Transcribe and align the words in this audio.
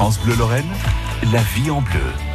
France 0.00 0.18
Bleu 0.20 0.34
Lorraine, 0.34 0.72
la 1.30 1.42
vie 1.42 1.70
en 1.70 1.82
bleu. 1.82 2.29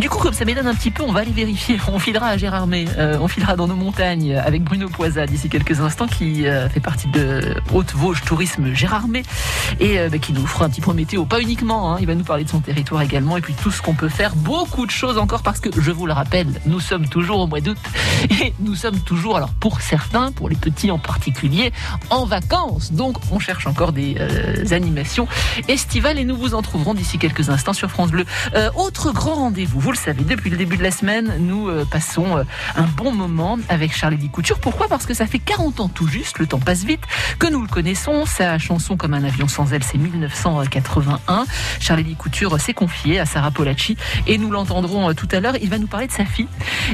Du 0.00 0.08
coup, 0.08 0.18
comme 0.18 0.32
ça 0.32 0.46
m'étonne 0.46 0.66
un 0.66 0.74
petit 0.74 0.90
peu, 0.90 1.02
on 1.02 1.12
va 1.12 1.20
aller 1.20 1.30
vérifier. 1.30 1.78
On 1.92 1.98
filera 1.98 2.28
à 2.28 2.36
Gérardmer, 2.38 2.86
euh, 2.96 3.18
on 3.20 3.28
filera 3.28 3.54
dans 3.54 3.66
nos 3.66 3.74
montagnes 3.74 4.34
avec 4.34 4.62
Bruno 4.62 4.88
Poisa 4.88 5.26
d'ici 5.26 5.50
quelques 5.50 5.80
instants, 5.80 6.06
qui 6.06 6.46
euh, 6.46 6.70
fait 6.70 6.80
partie 6.80 7.08
de 7.08 7.54
Haute-Vosges 7.74 8.22
Tourisme 8.22 8.72
Gérardmer 8.72 9.24
et 9.78 9.98
euh, 9.98 10.08
bah, 10.08 10.16
qui 10.16 10.32
nous 10.32 10.46
fera 10.46 10.64
un 10.64 10.70
petit 10.70 10.80
point 10.80 10.94
météo. 10.94 11.26
Pas 11.26 11.40
uniquement, 11.40 11.92
hein, 11.92 11.98
il 12.00 12.06
va 12.06 12.14
nous 12.14 12.24
parler 12.24 12.44
de 12.44 12.48
son 12.48 12.60
territoire 12.60 13.02
également 13.02 13.36
et 13.36 13.42
puis 13.42 13.52
tout 13.52 13.70
ce 13.70 13.82
qu'on 13.82 13.94
peut 13.94 14.08
faire. 14.08 14.34
Beaucoup 14.36 14.86
de 14.86 14.90
choses 14.90 15.18
encore 15.18 15.42
parce 15.42 15.60
que, 15.60 15.68
je 15.78 15.90
vous 15.90 16.06
le 16.06 16.14
rappelle, 16.14 16.48
nous 16.64 16.80
sommes 16.80 17.06
toujours 17.06 17.40
au 17.40 17.46
mois 17.46 17.60
d'août 17.60 17.78
et 18.42 18.54
nous 18.60 18.76
sommes 18.76 19.00
toujours, 19.00 19.36
alors 19.36 19.52
pour 19.52 19.82
certains, 19.82 20.32
pour 20.32 20.48
les 20.48 20.56
petits 20.56 20.90
en 20.90 20.98
particulier, 20.98 21.72
en 22.08 22.24
vacances. 22.24 22.92
Donc, 22.92 23.18
on 23.32 23.38
cherche 23.38 23.66
encore 23.66 23.92
des 23.92 24.16
animations 24.70 25.28
estivales 25.68 26.18
et 26.18 26.24
nous 26.24 26.36
vous 26.36 26.54
en 26.54 26.62
trouverons 26.62 26.94
d'ici 26.94 27.18
quelques 27.18 27.50
instants 27.50 27.74
sur 27.74 27.90
France 27.90 28.12
Bleu. 28.12 28.24
autre 28.76 29.12
grand 29.12 29.34
rendez-vous 29.34 29.89
vous 29.90 29.96
le 29.96 29.98
savez, 29.98 30.22
depuis 30.22 30.50
le 30.50 30.56
début 30.56 30.76
de 30.76 30.84
la 30.84 30.92
semaine, 30.92 31.34
nous 31.40 31.68
euh, 31.68 31.84
passons 31.84 32.36
euh, 32.36 32.44
un 32.76 32.84
bon 32.84 33.10
moment 33.10 33.58
avec 33.68 33.92
Charlie 33.92 34.28
Couture. 34.28 34.60
Pourquoi? 34.60 34.86
Parce 34.86 35.04
que 35.04 35.14
ça 35.14 35.26
fait 35.26 35.40
40 35.40 35.80
ans 35.80 35.88
tout 35.88 36.06
juste, 36.06 36.38
le 36.38 36.46
temps 36.46 36.60
passe 36.60 36.84
vite, 36.84 37.00
que 37.40 37.48
nous 37.48 37.60
le 37.60 37.66
connaissons. 37.66 38.24
Sa 38.24 38.56
chanson 38.58 38.96
Comme 38.96 39.14
un 39.14 39.24
avion 39.24 39.48
sans 39.48 39.72
elle, 39.72 39.82
c'est 39.82 39.98
1981. 39.98 41.44
Charlie 41.80 42.14
Couture 42.14 42.60
s'est 42.60 42.72
confié 42.72 43.18
à 43.18 43.26
Sarah 43.26 43.50
Polacci 43.50 43.96
et 44.28 44.38
nous 44.38 44.52
l'entendrons 44.52 45.10
euh, 45.10 45.12
tout 45.12 45.28
à 45.32 45.40
l'heure. 45.40 45.56
Il 45.60 45.70
va 45.70 45.78
nous 45.78 45.88
parler 45.88 46.06
de 46.06 46.12
sa 46.12 46.24
fille 46.24 46.46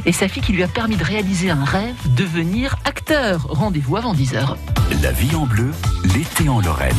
et 0.06 0.12
sa 0.12 0.27
fille 0.27 0.42
qui 0.42 0.55
lui 0.55 0.62
a 0.62 0.69
permis 0.69 0.97
de 0.97 1.05
réaliser 1.05 1.50
un 1.50 1.64
rêve, 1.64 1.97
devenir 2.16 2.77
acteur. 2.86 3.47
Rendez-vous 3.50 3.98
avant 3.98 4.14
10h. 4.14 4.56
La 5.02 5.12
vie 5.12 5.34
en 5.34 5.44
bleu, 5.44 5.70
l'été 6.14 6.48
en 6.48 6.62
Lorraine. 6.62 6.94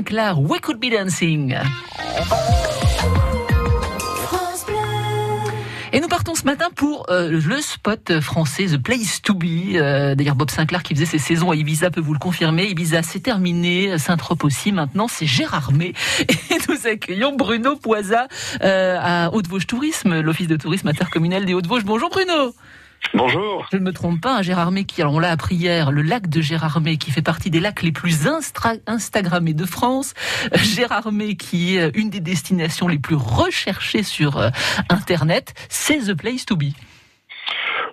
Sinclair, 0.00 0.40
We 0.40 0.62
Could 0.62 0.78
Be 0.80 0.90
Dancing. 0.90 1.58
Et 5.92 6.00
nous 6.00 6.08
partons 6.08 6.34
ce 6.34 6.44
matin 6.44 6.68
pour 6.74 7.04
euh, 7.10 7.28
le 7.28 7.60
spot 7.60 8.18
français 8.20 8.64
The 8.64 8.82
Place 8.82 9.20
to 9.20 9.34
Be. 9.34 9.74
Euh, 9.74 10.14
d'ailleurs, 10.14 10.36
Bob 10.36 10.50
Sinclair 10.50 10.82
qui 10.82 10.94
faisait 10.94 11.04
ses 11.04 11.18
saisons 11.18 11.50
à 11.50 11.54
Ibiza 11.54 11.90
peut 11.90 12.00
vous 12.00 12.14
le 12.14 12.18
confirmer. 12.18 12.64
Ibiza 12.70 13.02
c'est 13.02 13.20
terminé, 13.20 13.98
Saint-Trope 13.98 14.42
aussi. 14.44 14.72
Maintenant, 14.72 15.06
c'est 15.06 15.26
Gérard 15.26 15.72
May. 15.72 15.92
Et 16.20 16.56
nous 16.66 16.86
accueillons 16.86 17.36
Bruno 17.36 17.76
Poisa 17.76 18.26
euh, 18.62 18.96
à 18.98 19.30
Haute-Vosges 19.34 19.66
Tourisme, 19.66 20.20
l'office 20.20 20.48
de 20.48 20.56
tourisme 20.56 20.88
intercommunal 20.88 21.44
des 21.44 21.52
Hautes-Vosges. 21.52 21.84
Bonjour 21.84 22.08
Bruno. 22.08 22.54
Bonjour. 23.14 23.66
Je 23.72 23.76
ne 23.76 23.82
me 23.82 23.92
trompe 23.92 24.20
pas, 24.20 24.42
Gérardmer, 24.42 24.84
qui, 24.84 25.00
alors 25.00 25.14
on 25.14 25.18
l'a 25.18 25.30
appris 25.30 25.56
hier, 25.56 25.90
le 25.90 26.02
lac 26.02 26.28
de 26.28 26.40
Gérardmer, 26.40 26.96
qui 26.96 27.10
fait 27.10 27.22
partie 27.22 27.50
des 27.50 27.58
lacs 27.58 27.82
les 27.82 27.92
plus 27.92 28.28
instagrammés 28.86 29.54
de 29.54 29.66
France. 29.66 30.14
Gérardmer, 30.54 31.34
qui 31.34 31.76
est 31.76 31.90
une 31.96 32.10
des 32.10 32.20
destinations 32.20 32.86
les 32.86 32.98
plus 32.98 33.16
recherchées 33.16 34.04
sur 34.04 34.36
euh, 34.38 34.50
Internet, 34.88 35.54
c'est 35.68 35.98
the 35.98 36.14
place 36.14 36.46
to 36.46 36.56
be. 36.56 36.72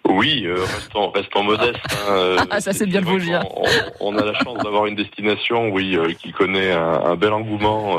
Oui, 0.07 0.43
euh, 0.45 0.63
restons, 0.63 1.09
restons 1.09 1.43
modestes. 1.43 1.79
Hein, 1.89 2.11
euh, 2.11 2.37
ah, 2.51 2.61
ça 2.61 2.73
c'est 2.73 2.85
bien 2.85 3.01
le 3.01 3.19
dire. 3.19 3.43
On, 3.99 4.13
on, 4.13 4.17
a 4.17 4.23
la 4.23 4.33
chance 4.35 4.63
d'avoir 4.63 4.85
une 4.85 4.95
destination, 4.95 5.69
oui, 5.69 5.97
qui 6.21 6.31
connaît 6.31 6.71
un, 6.71 7.15
bel 7.15 7.33
engouement 7.33 7.97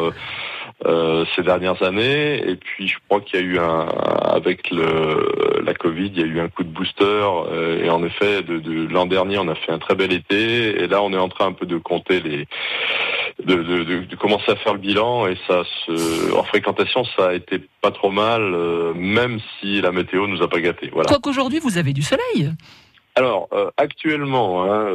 euh, 0.87 1.25
ces 1.35 1.43
dernières 1.43 1.83
années. 1.83 2.49
Et 2.49 2.57
puis 2.57 2.87
je 2.87 2.97
crois 3.09 3.21
qu'il 3.21 3.41
y 3.41 3.43
a 3.43 3.47
eu 3.47 3.59
un 3.59 3.87
avec 4.23 4.71
le, 4.71 5.61
la 5.65 5.75
Covid, 5.75 6.13
il 6.15 6.21
y 6.21 6.23
a 6.23 6.27
eu 6.27 6.41
un 6.41 6.49
coup 6.49 6.63
de 6.63 6.69
booster. 6.69 7.03
Euh, 7.05 7.85
et 7.85 7.91
en 7.91 8.05
effet, 8.05 8.43
de, 8.43 8.59
de 8.59 8.87
l'an 8.93 9.07
dernier, 9.07 9.39
on 9.39 9.49
a 9.49 9.55
fait 9.55 9.73
un 9.73 9.79
très 9.79 9.95
bel 9.95 10.13
été. 10.13 10.83
Et 10.83 10.87
là, 10.87 11.03
on 11.03 11.13
est 11.13 11.19
en 11.19 11.29
train 11.29 11.47
un 11.47 11.53
peu 11.53 11.67
de 11.67 11.79
compter 11.79 12.21
les 12.21 12.47
de, 13.45 13.55
de, 13.55 14.05
de, 14.05 14.17
commencer 14.17 14.51
à 14.51 14.57
faire 14.57 14.73
le 14.73 14.81
bilan 14.81 15.29
et 15.29 15.37
ça 15.47 15.63
se 15.87 16.35
en 16.35 16.43
fréquentation 16.43 17.05
ça 17.17 17.29
a 17.29 17.35
été 17.35 17.63
pas 17.81 17.93
trop 17.93 18.11
mal 18.11 18.43
euh, 18.43 18.93
même 18.95 19.39
si 19.61 19.81
la 19.81 19.93
météo 19.93 20.27
nous 20.27 20.43
a 20.43 20.49
pas 20.49 20.61
gâté 20.61 20.91
voilà 20.93 21.09
quoi 21.09 21.21
qu'aujourd'hui 21.21 21.61
vous 21.61 21.79
avez 21.79 21.93
du 21.93 22.03
soleil 22.03 22.51
alors 23.19 23.49
actuellement, 23.77 24.65
hein, 24.65 24.87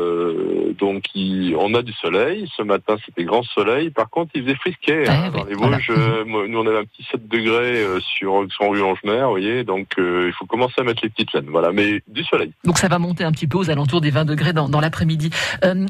donc 0.78 1.04
on 1.16 1.74
a 1.74 1.82
du 1.82 1.94
soleil. 1.94 2.50
Ce 2.56 2.62
matin 2.62 2.96
c'était 3.06 3.24
grand 3.24 3.44
soleil. 3.44 3.90
Par 3.90 4.10
contre 4.10 4.32
il 4.36 4.44
faisait 4.44 4.56
frisquet 4.56 5.10
hein, 5.10 5.30
dans 5.32 5.44
les 5.44 5.56
Vosges. 5.56 5.92
nous 6.26 6.58
on 6.58 6.68
avait 6.68 6.80
un 6.80 6.86
petit 6.86 7.06
7 7.12 7.28
degrés 7.28 7.86
sur 8.00 8.46
son 8.58 8.70
rue 8.70 8.80
Longemer, 8.80 9.24
vous 9.24 9.30
voyez. 9.30 9.64
Donc 9.64 9.88
il 9.98 10.34
faut 10.38 10.46
commencer 10.46 10.76
à 10.80 10.84
mettre 10.84 11.02
les 11.04 11.10
petites 11.10 11.34
laines. 11.34 11.50
Voilà, 11.50 11.72
mais 11.72 12.02
du 12.08 12.24
soleil. 12.24 12.52
Donc 12.64 12.78
ça 12.78 12.88
va 12.88 13.00
monter 13.00 13.24
un 13.24 13.32
petit 13.32 13.48
peu 13.48 13.58
aux 13.58 13.70
alentours 13.70 14.02
des 14.02 14.12
20 14.12 14.26
degrés 14.26 14.54
dans, 14.54 14.80
l'après-midi. 14.80 15.30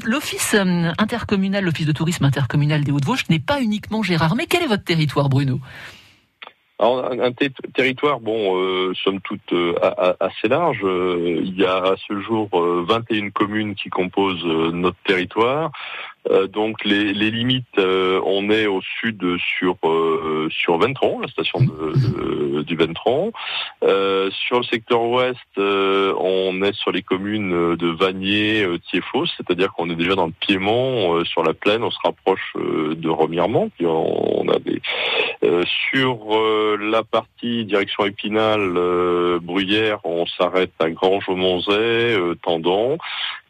L'office 0.04 0.56
intercommunal, 0.98 1.64
l'office 1.64 1.86
de 1.86 1.92
tourisme 1.92 2.24
intercommunal 2.24 2.84
des 2.84 2.92
Hauts-de-Vosges 2.92 3.24
n'est 3.30 3.38
pas 3.38 3.60
uniquement 3.60 4.02
Gérard. 4.02 4.34
Mais 4.36 4.46
quel 4.46 4.62
est 4.62 4.66
votre 4.66 4.84
territoire, 4.84 5.28
Bruno? 5.28 5.60
Alors, 6.80 7.12
un, 7.12 7.32
territoire, 7.72 8.18
bon, 8.18 8.58
euh, 8.58 8.92
somme 8.94 9.20
toute 9.20 9.52
euh, 9.52 9.74
assez 10.18 10.48
large. 10.48 10.80
Euh, 10.82 11.40
il 11.44 11.56
y 11.56 11.64
a 11.64 11.76
à 11.76 11.94
ce 11.96 12.20
jour 12.20 12.48
21 12.52 13.30
communes 13.30 13.76
qui 13.76 13.90
composent 13.90 14.44
notre 14.44 14.96
territoire. 15.06 15.70
Euh, 16.30 16.46
donc 16.46 16.84
les, 16.84 17.12
les 17.12 17.30
limites, 17.30 17.78
euh, 17.78 18.20
on 18.24 18.48
est 18.48 18.66
au 18.66 18.80
sud 19.00 19.22
sur 19.58 19.76
euh, 19.84 20.48
sur 20.50 20.78
Ventron, 20.78 21.20
la 21.20 21.28
station 21.28 21.60
de, 21.60 22.62
du 22.62 22.76
Ventron. 22.76 23.32
sur 23.82 24.58
le 24.58 24.64
secteur 24.64 25.02
ouest, 25.02 25.38
on 25.56 26.62
est 26.62 26.74
sur 26.74 26.92
les 26.92 27.02
communes 27.02 27.76
de 27.76 27.88
Vanier, 27.88 28.66
Thiéfos, 28.90 29.26
c'est-à-dire 29.36 29.72
qu'on 29.72 29.90
est 29.90 29.96
déjà 29.96 30.14
dans 30.14 30.26
le 30.26 30.32
Piémont, 30.32 31.24
sur 31.24 31.42
la 31.42 31.54
plaine, 31.54 31.82
on 31.82 31.90
se 31.90 31.98
rapproche 32.02 32.54
de 32.56 33.08
Remiremont. 33.08 33.70
Puis 33.76 33.86
on, 33.86 34.48
a 34.48 34.58
des 34.58 34.80
sur 35.88 36.18
la 36.80 37.02
partie 37.02 37.64
direction 37.64 38.06
Épinal, 38.06 38.72
Bruyère, 39.42 39.98
on 40.04 40.26
s'arrête 40.26 40.72
à 40.78 40.90
Grange-au-Monzet, 40.90 42.16
Tendon. 42.42 42.98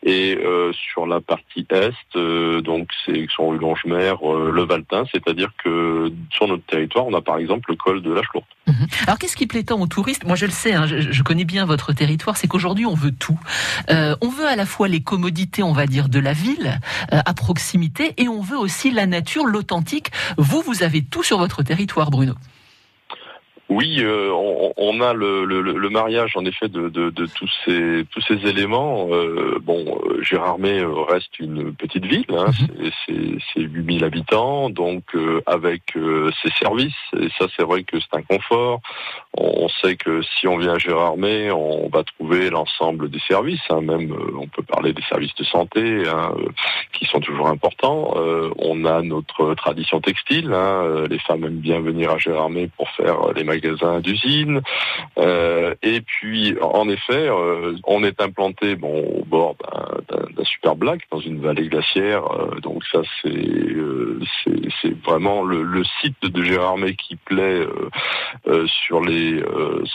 Et 0.06 0.36
euh, 0.36 0.70
sur 0.92 1.06
la 1.06 1.22
partie 1.22 1.66
est, 1.70 1.94
euh, 2.16 2.60
donc 2.60 2.90
c'est 3.06 3.26
son 3.34 3.48
rue 3.48 3.58
Longemer, 3.58 4.12
euh, 4.22 4.50
le 4.52 4.62
Valtin, 4.64 5.04
c'est-à-dire 5.10 5.50
que 5.62 6.12
sur 6.30 6.46
notre 6.46 6.64
territoire, 6.64 7.06
on 7.06 7.14
a 7.14 7.22
par 7.22 7.38
exemple 7.38 7.70
le 7.70 7.76
col 7.76 8.02
de 8.02 8.12
la 8.12 8.20
Chlourde. 8.20 8.44
Mhm. 8.66 8.86
Alors 9.06 9.18
qu'est-ce 9.18 9.36
qui 9.36 9.46
plaît 9.46 9.62
tant 9.62 9.80
aux 9.80 9.86
touristes? 9.86 10.26
Moi 10.26 10.36
je 10.36 10.44
le 10.44 10.52
sais, 10.52 10.74
hein, 10.74 10.86
je, 10.86 11.22
connais 11.22 11.46
bien 11.46 11.64
votre 11.64 11.94
territoire, 11.94 12.36
c'est 12.36 12.46
qu'aujourd'hui 12.48 12.84
on 12.84 12.94
veut 12.94 13.12
tout. 13.12 13.38
on 13.88 14.28
veut 14.28 14.46
à 14.46 14.56
la 14.56 14.66
fois 14.66 14.88
les 14.88 15.00
commodités, 15.00 15.62
on 15.62 15.72
va 15.72 15.86
dire, 15.86 16.10
de 16.10 16.18
la 16.18 16.34
ville, 16.34 16.80
à 17.10 17.32
proximité, 17.32 18.12
et 18.18 18.28
on 18.28 18.42
veut 18.42 18.58
aussi 18.58 18.90
la 18.90 19.06
nature, 19.06 19.46
l'authentique. 19.46 20.10
Vous, 20.36 20.60
vous 20.60 20.82
avez 20.82 21.02
tout 21.02 21.22
sur 21.22 21.38
votre 21.38 21.62
territoire, 21.62 22.10
Bruno. 22.10 22.34
Oui, 23.70 23.96
euh, 24.00 24.30
on, 24.76 25.00
a 25.00 25.14
le, 25.14 25.88
mariage 25.88 26.36
en 26.36 26.44
effet 26.44 26.68
de, 26.68 26.88
tous 26.98 27.50
ces 27.64 28.04
tous 28.10 28.20
ces 28.20 28.46
éléments. 28.46 29.08
Euh, 29.10 29.58
bon, 29.62 29.84
euh, 30.04 30.22
Gérardmer 30.22 30.84
reste 31.08 31.38
une 31.38 31.74
petite 31.74 32.04
ville, 32.04 32.26
hein, 32.30 32.50
mhm. 33.08 33.40
c'est 33.54 33.60
8000 33.60 34.04
habitants, 34.04 34.68
donc 34.68 35.04
avec 35.46 35.82
ses 36.42 36.50
services, 36.60 36.92
et 37.18 37.28
ça 37.38 37.46
c'est 37.56 37.62
vrai 37.62 37.84
que 37.84 37.98
c'est 38.00 38.18
un 38.18 38.22
confort. 38.22 38.80
On, 39.36 39.68
sait 39.82 39.96
que 39.96 40.22
si 40.22 40.46
on 40.46 40.58
vient 40.58 40.74
à 40.74 40.78
Gérardmer, 40.78 41.50
on 41.50 41.88
va 41.88 42.04
trouver 42.04 42.50
l'ensemble 42.50 43.10
des 43.10 43.18
services, 43.26 43.60
hein, 43.70 43.80
même 43.80 44.14
on 44.38 44.46
peut 44.46 44.62
parler 44.62 44.92
des 44.92 45.02
services 45.02 45.34
de 45.34 45.44
santé 45.44 46.04
hein, 46.06 46.32
qui 46.92 47.06
sont 47.06 47.20
toujours 47.20 47.48
importants. 47.48 48.14
on 48.58 48.84
a 48.84 49.02
notre 49.02 49.54
tradition 49.54 50.00
textile, 50.00 50.54
les 51.08 51.18
femmes 51.20 51.44
aiment 51.44 51.60
bien 51.60 51.80
venir 51.80 52.10
à 52.10 52.18
Gérardmer 52.18 52.68
pour 52.76 52.88
faire 52.90 53.32
les 53.34 53.42
magasins 53.42 53.53
d'usine. 53.60 54.62
Euh, 55.18 55.74
et 55.82 56.00
puis, 56.00 56.56
en 56.60 56.88
effet, 56.88 57.28
euh, 57.28 57.76
on 57.84 58.02
est 58.04 58.20
implanté 58.20 58.76
bon, 58.76 59.20
au 59.20 59.24
bord 59.24 59.56
d'un 60.08 60.44
super 60.44 60.74
lac 60.82 61.00
dans 61.10 61.20
une 61.20 61.40
vallée 61.40 61.68
glaciaire. 61.68 62.24
Euh, 62.32 62.60
donc 62.60 62.84
ça, 62.90 63.00
c'est 63.22 63.32
c'est 64.82 65.02
vraiment 65.02 65.42
le, 65.42 65.82
site 66.00 66.22
de 66.22 66.42
Gérardmer 66.42 66.94
qui 66.94 67.16
plaît 67.16 67.66
sur 68.66 69.00
les 69.00 69.42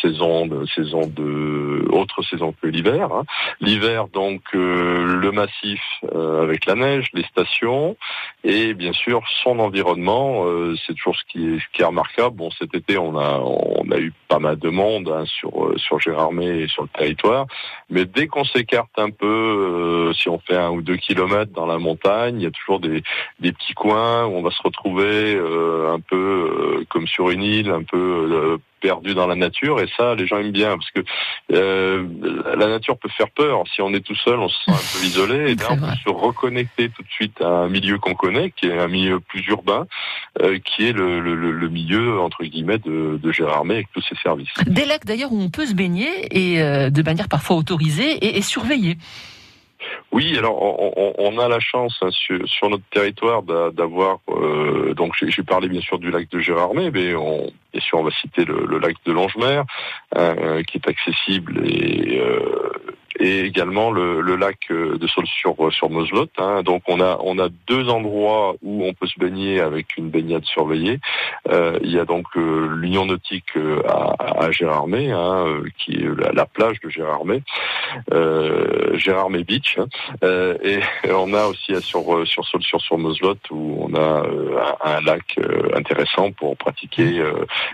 saisons 0.02 0.46
de 0.46 0.66
saisons 0.68 1.08
de 1.08 1.86
autres 1.92 2.24
saisons 2.24 2.54
que 2.62 2.68
l'hiver. 2.68 3.12
Hein. 3.12 3.24
L'hiver, 3.60 4.08
donc 4.08 4.42
le 4.54 5.32
massif 5.32 5.82
avec 6.14 6.66
la 6.66 6.76
neige, 6.76 7.08
les 7.14 7.24
stations 7.24 7.98
et 8.44 8.74
bien 8.74 8.94
sûr 8.94 9.22
son 9.44 9.60
environnement. 9.60 10.46
c'est 10.86 10.94
toujours 10.94 11.16
ce 11.16 11.24
qui 11.32 11.48
est 11.48 11.60
ce 11.60 11.66
qui 11.74 11.82
est 11.82 11.86
remarquable. 11.86 12.36
Bon, 12.36 12.50
cet 12.52 12.74
été, 12.76 12.98
on 12.98 13.18
a 13.18 13.38
on 13.50 13.92
a 13.92 13.98
eu 13.98 14.14
pas 14.28 14.40
mal 14.40 14.58
de 14.58 14.70
monde 14.70 15.10
hein, 15.10 15.26
sur 15.26 15.66
euh, 15.66 15.78
sur 15.78 16.00
Gérardmer 16.00 16.64
et 16.64 16.68
sur 16.68 16.84
le 16.84 16.90
territoire, 16.90 17.48
mais 17.90 18.06
dès 18.06 18.28
qu'on 18.28 18.44
s'écarte 18.44 18.98
un 18.98 19.10
peu, 19.10 19.26
euh, 19.28 20.14
si 20.14 20.30
on 20.30 20.40
fait 20.40 20.56
un 20.56 20.70
ou 20.70 20.82
deux 20.82 20.98
kilomètres 20.98 21.52
dans 21.54 21.66
la 21.66 21.78
montagne, 21.78 22.40
il 22.40 22.44
y 22.44 22.48
a 22.48 22.52
toujours 22.52 22.80
des, 22.80 23.04
petits 23.42 23.74
coins 23.74 24.26
où 24.26 24.36
on 24.36 24.42
va 24.42 24.52
se 24.52 24.62
retrouver 24.62 25.36
euh, 25.36 25.89
sur 27.10 27.30
une 27.30 27.44
île, 27.44 27.70
un 27.70 27.84
peu 27.84 28.60
perdu 28.80 29.14
dans 29.14 29.28
la 29.28 29.36
nature 29.36 29.80
et 29.82 29.88
ça 29.98 30.16
les 30.16 30.28
gens 30.28 30.38
aiment 30.38 30.52
bien 30.52 30.78
parce 30.78 30.92
que 30.92 31.02
euh, 31.54 32.06
la 32.58 32.68
nature 32.68 32.98
peut 32.98 33.10
faire 33.10 33.30
peur. 33.30 33.64
Si 33.74 33.82
on 33.82 33.94
est 33.94 34.02
tout 34.02 34.16
seul 34.16 34.40
on 34.40 34.50
se 34.50 34.56
sent 34.66 34.72
un 34.72 35.00
peu 35.00 35.06
isolé 35.06 35.52
et 35.52 35.56
là 35.56 35.68
on 35.72 35.78
peut 35.78 35.86
se 36.04 36.10
reconnecter 36.10 36.90
tout 36.90 37.04
de 37.04 37.10
suite 37.10 37.42
à 37.42 37.48
un 37.48 37.70
milieu 37.70 37.98
qu'on 37.98 38.16
connaît 38.16 38.52
qui 38.52 38.68
est 38.68 38.78
un 38.78 38.88
milieu 38.88 39.20
plus 39.20 39.46
urbain 39.48 39.88
euh, 40.42 40.60
qui 40.60 40.88
est 40.88 40.94
le, 40.94 41.20
le, 41.20 41.70
milieu 41.70 42.20
entre 42.20 42.44
guillemets 42.44 42.80
de, 42.80 43.20
de 43.22 43.32
Gérardmer 43.32 43.76
avec 43.76 43.92
tous 43.94 44.02
ses 44.02 44.16
services. 44.24 44.50
Des 44.66 44.86
lacs 44.86 45.06
d'ailleurs 45.06 45.32
où 45.32 45.40
on 45.40 45.50
peut 45.50 45.66
se 45.66 45.74
baigner 45.74 46.10
et 46.32 46.62
euh, 46.62 46.90
de 46.90 47.04
manière 47.04 47.28
parfois 47.28 47.58
autorisée 47.58 48.12
et, 48.12 48.38
et 48.38 48.42
surveillée 48.42 48.98
oui, 50.12 50.38
alors 50.38 50.58
on, 51.20 51.38
a 51.38 51.48
la 51.48 51.60
chance 51.60 52.04
sur, 52.12 52.70
notre 52.70 52.84
territoire 52.92 53.44
d'avoir 53.44 54.20
euh, 54.30 54.94
donc 54.94 55.14
j'ai 55.16 55.44
parlé 55.44 55.70
bien 55.70 55.82
sûr 55.82 56.00
du 56.00 56.12
lac 56.12 56.30
de 56.30 56.40
Gérardmer, 56.40 56.92
mais 56.92 57.16
on, 57.16 57.52
bien 57.72 57.82
sûr 57.82 58.00
on 58.00 58.04
va 58.04 58.12
citer 58.12 58.44
le, 58.44 58.80
lac 58.80 58.96
de 59.06 59.12
Longemer 59.12 59.62
euh, 60.18 60.64
qui 60.64 60.78
est 60.78 60.88
accessible 60.88 61.66
et 61.66 62.20
euh, 62.20 62.72
et 63.20 63.42
également 63.42 63.92
le, 63.92 64.22
lac 64.36 64.58
euh, 64.72 64.98
de 64.98 65.08
Sol 65.08 65.26
sur 65.28 65.56
sur 65.72 65.90
Moselot. 65.90 66.28
Hein. 66.38 66.64
Donc 66.64 66.84
on 66.88 67.02
a 67.02 67.20
on 67.22 67.38
a 67.38 67.50
deux 67.68 67.90
endroits 67.90 68.56
où 68.62 68.86
on 68.86 68.94
peut 68.94 69.08
se 69.08 69.20
baigner 69.20 69.60
avec 69.60 69.98
une 69.98 70.10
baignade 70.10 70.46
surveillée. 70.46 71.00
Euh, 71.50 71.78
il 71.84 71.92
y 71.92 72.00
a 72.00 72.06
donc 72.06 72.26
euh, 72.38 72.70
l'Union 72.76 73.06
nautique 73.06 73.58
à, 73.88 74.46
à 74.46 74.52
Gérardmer, 74.52 75.12
hein, 75.12 75.46
qui 75.78 75.94
est 75.94 76.34
la, 76.34 76.46
plage 76.46 76.80
de 76.82 76.90
Gérardmer, 76.90 77.44
euh, 78.14 78.98
Gérardmer 78.98 79.44
Beach. 79.44 79.78
Hein. 79.78 79.88
et 80.64 80.80
on 81.12 81.34
a 81.34 81.46
aussi 81.46 81.74
sur 81.82 82.26
sur 82.26 82.46
Sol 82.46 82.62
sur 82.62 82.82
sur 82.82 82.98
Moselot 82.98 83.36
où 83.52 83.88
on 83.90 83.96
a 83.96 84.24
un, 84.86 85.02
lac 85.02 85.38
intéressant 85.76 86.32
pour 86.32 86.56
pratiquer 86.58 87.22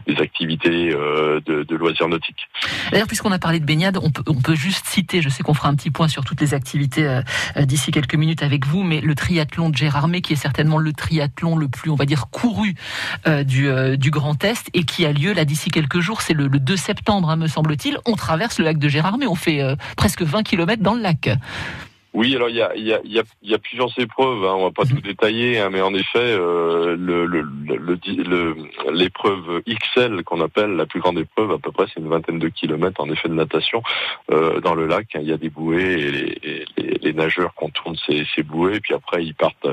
des 0.08 0.22
activités 0.22 0.90
de, 0.90 1.64
de 1.64 1.76
loisirs 1.76 2.08
nautiques. 2.08 2.48
D'ailleurs, 2.92 3.08
puisqu'on 3.08 3.32
a 3.32 3.40
parlé 3.40 3.60
de 3.60 3.66
baignade, 3.66 3.98
on 4.02 4.10
peut, 4.10 4.24
on 4.28 4.42
peut 4.42 4.56
juste 4.56 4.86
citer, 4.86 5.22
je 5.22 5.30
sais 5.36 5.44
qu'on 5.44 5.54
fera 5.54 5.70
un 5.70 5.76
petit 5.76 5.92
point 5.92 6.08
sur 6.08 6.24
toutes 6.24 6.42
les 6.42 6.54
activités 6.54 7.06
euh, 7.06 7.22
euh, 7.58 7.66
d'ici 7.66 7.92
quelques 7.92 8.16
minutes 8.16 8.44
avec 8.44 8.66
vous, 8.66 8.84
mais 8.84 9.02
le 9.02 9.16
triathlon 9.16 9.70
de 9.70 9.76
Gérardmer, 9.76 10.22
qui 10.22 10.34
est 10.34 10.38
certainement 10.38 10.78
le 10.78 10.94
triathlon 10.94 11.56
le 11.56 11.68
plus, 11.68 11.90
on 11.90 11.96
va 11.96 12.06
dire, 12.06 12.28
couru 12.30 12.76
euh, 13.28 13.44
du, 13.44 13.70
du 13.98 14.12
Grand 14.12 14.44
Est 14.44 14.70
et 14.74 14.84
qui 14.84 15.06
a 15.06 15.12
lieu 15.12 15.34
là 15.34 15.46
d'ici 15.46 15.70
quelques 15.70 16.00
jours, 16.00 16.22
c'est 16.22 16.34
le, 16.34 16.48
2 16.48 16.78
septembre, 16.78 17.30
hein, 17.30 17.36
me 17.36 17.48
semble-t-il. 17.48 17.98
On 18.06 18.16
traverse 18.16 18.60
le 18.60 18.66
lac 18.66 18.78
de 18.78 18.88
Gérardmer, 18.88 19.28
on 19.28 19.36
fait 19.36 19.62
presque 19.98 20.22
20 20.22 20.44
km 20.44 20.82
dans 20.82 20.94
le 20.94 21.02
lac. 21.02 21.30
Oui, 22.16 22.34
alors 22.34 22.48
il 22.48 22.56
y 22.56 22.62
a, 22.62 22.74
y, 22.78 22.94
a, 22.94 23.02
y, 23.04 23.20
a, 23.20 23.24
y 23.44 23.54
a, 23.54 23.58
plusieurs 23.58 23.92
épreuves, 24.00 24.46
hein, 24.46 24.54
on 24.58 24.64
va 24.64 24.72
pas 24.72 24.86
tout 24.86 25.02
détailler, 25.02 25.60
hein, 25.60 25.70
mais 25.70 25.82
en 25.82 25.94
effet, 25.94 26.20
euh, 26.20 26.96
le, 26.98 27.26
le, 27.26 28.56
l'épreuve 28.94 29.62
XL 29.68 30.24
qu'on 30.24 30.40
appelle 30.40 30.78
la 30.78 30.86
plus 30.86 31.02
grande 31.02 31.20
épreuve, 31.20 31.52
à 31.52 31.58
peu 31.58 31.74
près, 31.74 31.88
c'est 31.94 32.00
une 32.00 32.08
vingtaine 32.08 32.40
de 32.40 32.48
kilomètres 32.48 33.02
en 33.02 33.10
effet 33.10 33.28
de 33.28 33.34
natation 33.34 33.84
euh, 34.32 34.62
dans 34.62 34.76
le 34.76 34.88
lac. 34.88 35.08
Hein. 35.14 35.20
Il 35.24 35.28
y 35.28 35.34
a 35.34 35.38
des 35.38 35.50
bouées 35.50 35.92
et 35.92 36.12
les, 36.12 36.66
les, 36.78 36.98
les 37.02 37.14
nageurs 37.14 37.54
contournent 37.54 37.98
ces, 38.08 38.26
ces 38.34 38.44
bouées, 38.44 38.80
puis 38.80 38.94
après 38.94 39.26
ils 39.26 39.36
partent 39.36 39.68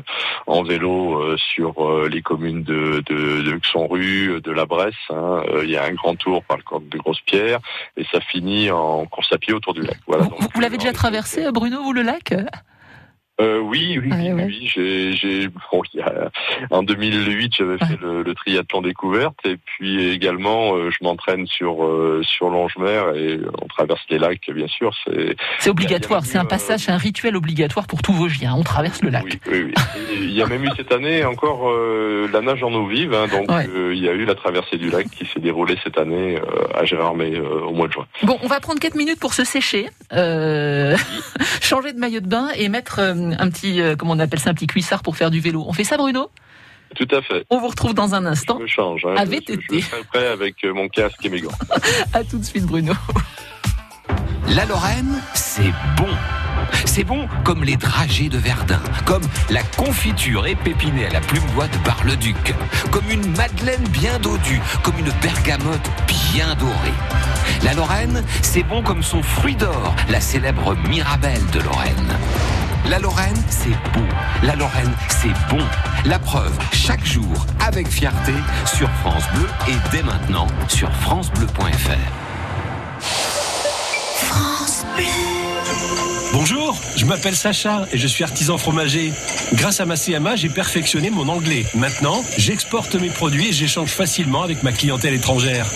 en 0.49 0.65
vélo 0.65 1.21
euh, 1.21 1.37
sur 1.37 1.87
euh, 1.87 2.09
les 2.09 2.23
communes 2.23 2.65
de, 2.65 3.03
de, 3.07 3.43
de 3.43 3.51
Luxembourg, 3.53 3.97
de 3.97 4.51
la 4.51 4.67
Bresse. 4.67 4.95
Hein. 5.11 5.43
Euh, 5.49 5.65
il 5.65 5.71
y 5.71 5.77
a 5.77 5.85
un 5.85 5.93
grand 5.93 6.17
tour 6.17 6.43
par 6.43 6.57
le 6.57 6.65
corps 6.65 6.81
de 6.81 6.99
Grosses-Pierres 6.99 7.61
et 7.97 8.05
ça 8.11 8.21
finit 8.21 8.71
en 8.71 9.07
course 9.07 9.33
à 9.33 9.39
pied 9.39 9.53
autour 9.53 9.75
du 9.75 9.83
lac. 9.83 9.99
Voilà, 10.07 10.25
vous, 10.25 10.49
vous 10.55 10.61
l'avez 10.61 10.79
déjà 10.79 10.93
traversé, 10.93 11.51
Bruno, 11.53 11.83
vous 11.83 11.93
le 11.93 12.03
lac? 12.03 12.32
que 12.33 12.72
Euh, 13.43 13.59
oui, 13.61 13.99
oui, 14.03 14.09
Ah, 14.13 14.17
oui, 14.21 14.43
oui, 14.47 14.71
j'ai, 14.75 15.13
j'ai, 15.15 15.49
bon, 15.73 15.83
il 15.93 16.01
y 16.01 16.03
a- 16.03 16.31
en 16.71 16.83
2008, 16.83 17.55
j'avais 17.59 17.79
fait 17.79 17.99
le, 18.01 18.23
le 18.23 18.35
triathlon 18.35 18.83
découverte, 18.83 19.39
et 19.45 19.57
puis 19.57 20.11
également, 20.11 20.75
euh, 20.77 20.91
je 20.91 20.99
m'entraîne 21.05 21.47
sur 21.47 21.85
euh, 21.85 22.23
sur 22.23 22.51
Longemer 22.51 23.03
et 23.17 23.41
on 23.61 23.67
traverse 23.67 24.01
les 24.11 24.19
lacs, 24.19 24.51
bien 24.55 24.69
sûr. 24.69 24.93
C'est 25.05 25.37
C'est 25.59 25.71
obligatoire, 25.71 26.25
c'est 26.25 26.39
un 26.39 26.45
passage, 26.45 26.81
c'est 26.81 26.93
un 26.93 26.97
rituel 26.99 27.37
obligatoire 27.37 27.87
pour 27.87 28.01
tous 28.03 28.13
vos 28.13 28.29
giens. 28.29 28.55
On 28.57 28.63
traverse 28.63 29.03
le 29.03 29.11
lac. 29.11 29.25
oui, 29.25 29.41
oui, 29.51 29.65
oui. 29.67 29.75
Il 30.21 30.33
y 30.33 30.43
a 30.43 30.47
même 30.47 30.65
eu 30.65 30.71
cette 30.77 30.93
année 30.93 31.25
encore 31.25 31.71
la 32.33 32.41
nage 32.41 32.63
en 32.63 32.73
eau 32.73 32.87
vive, 32.87 33.13
hein, 33.15 33.27
donc 33.29 33.51
Ouais. 33.51 33.67
il 33.93 33.99
y 34.03 34.09
a 34.09 34.13
eu 34.13 34.25
la 34.25 34.35
traversée 34.35 34.77
du 34.79 34.89
lac 34.91 35.09
qui 35.11 35.27
s'est 35.27 35.41
déroulée 35.41 35.77
cette 35.83 35.99
année 35.99 36.39
à 36.75 36.85
Gérardmer 36.85 37.39
au 37.41 37.73
mois 37.73 37.89
de 37.89 37.93
juin. 37.93 38.07
Bon, 38.23 38.39
on 38.43 38.47
va 38.47 38.61
prendre 38.61 38.79
4 38.81 38.95
minutes 38.95 39.21
pour 39.21 39.35
se 39.35 39.45
sécher, 39.45 39.89
changer 41.61 41.93
de 41.93 41.99
maillot 41.99 42.21
de 42.21 42.27
bain 42.27 42.49
et 42.57 42.69
mettre 42.69 43.01
un 43.39 43.51
petit, 43.51 43.81
euh, 43.81 43.97
comment 43.97 44.13
on 44.13 44.19
appelle 44.19 44.39
ça, 44.41 44.51
un 44.51 44.55
petit 44.55 44.67
cuissard 44.67 45.03
pour 45.03 45.17
faire 45.17 45.31
du 45.31 45.41
vélo. 45.41 45.65
On 45.67 45.73
fait 45.73 45.85
ça, 45.85 45.97
Bruno? 45.97 46.31
Tout 46.97 47.09
à 47.11 47.23
fait. 47.23 47.47
On 47.51 47.59
vous 47.59 47.69
retrouve 47.69 47.95
dans 47.95 48.15
un 48.15 48.23
Je 48.23 48.27
instant. 48.29 48.59
me 48.59 48.67
change. 48.67 49.07
Hein, 49.07 49.15
À 49.17 49.25
je, 49.25 49.31
VTT. 49.31 49.63
je 49.73 49.79
serai 49.81 50.05
prêt 50.05 50.27
avec 50.29 50.63
euh, 50.65 50.75
mon 50.75 50.89
casque 50.89 51.25
et 51.25 51.29
mes 51.31 51.41
gants. 51.41 51.51
À 52.13 52.23
tout 52.25 52.39
de 52.39 52.45
suite, 52.45 52.67
Bruno. 52.67 52.93
La 54.49 54.67
Lorraine, 54.67 55.21
c'est 55.35 55.73
bon. 55.97 56.09
C'est 56.85 57.05
bon 57.05 57.27
comme 57.45 57.65
les 57.65 57.77
dragées 57.77 58.29
de 58.29 58.37
Verdun, 58.37 58.81
comme 59.07 59.23
la 59.51 59.63
confiture 59.63 60.47
épépinée 60.47 61.07
à 61.07 61.11
la 61.11 61.21
plume 61.21 61.45
bois 61.55 61.67
de 61.69 61.79
Bar-le-Duc, 61.79 62.55
comme 62.91 63.09
une 63.11 63.27
madeleine 63.37 63.83
bien 63.89 64.19
dodue, 64.19 64.61
comme 64.83 64.99
une 64.99 65.11
bergamote 65.23 65.91
bien 66.33 66.55
dorée. 66.57 66.93
La 67.65 67.73
Lorraine, 67.73 68.23
c'est 68.43 68.63
bon 68.65 68.83
comme 68.83 69.03
son 69.03 69.23
fruit 69.23 69.57
d'or, 69.57 69.95
la 70.11 70.21
célèbre 70.21 70.77
Mirabelle 70.89 71.45
de 71.53 71.61
Lorraine. 71.61 72.19
La 72.89 72.99
Lorraine, 72.99 73.37
c'est 73.49 73.71
beau. 73.71 74.07
La 74.43 74.57
Lorraine, 74.57 74.93
c'est 75.09 75.33
bon. 75.49 75.65
La 76.05 76.19
preuve, 76.19 76.53
chaque 76.73 77.05
jour, 77.05 77.47
avec 77.61 77.89
fierté, 77.89 78.33
sur 78.67 78.91
France 79.03 79.23
Bleu 79.35 79.49
et 79.69 79.77
dès 79.93 80.03
maintenant 80.03 80.47
sur 80.69 80.91
francebleu.fr. 80.97 81.93
Bonjour, 86.33 86.77
je 86.97 87.05
m'appelle 87.05 87.37
Sacha 87.37 87.87
et 87.93 87.99
je 87.99 88.07
suis 88.09 88.25
artisan 88.25 88.59
fromager. 88.59 89.13
Grâce 89.55 89.81
à 89.81 89.87
ma 89.87 89.97
CMA, 89.97 90.35
j'ai 90.35 90.49
perfectionné 90.49 91.11
mon 91.11 91.29
anglais. 91.29 91.65
Maintenant, 91.75 92.25
j'exporte 92.37 92.97
mes 92.97 93.11
produits 93.11 93.49
et 93.49 93.53
j'échange 93.53 93.91
facilement 93.91 94.43
avec 94.43 94.63
ma 94.63 94.73
clientèle 94.73 95.15
étrangère. 95.15 95.67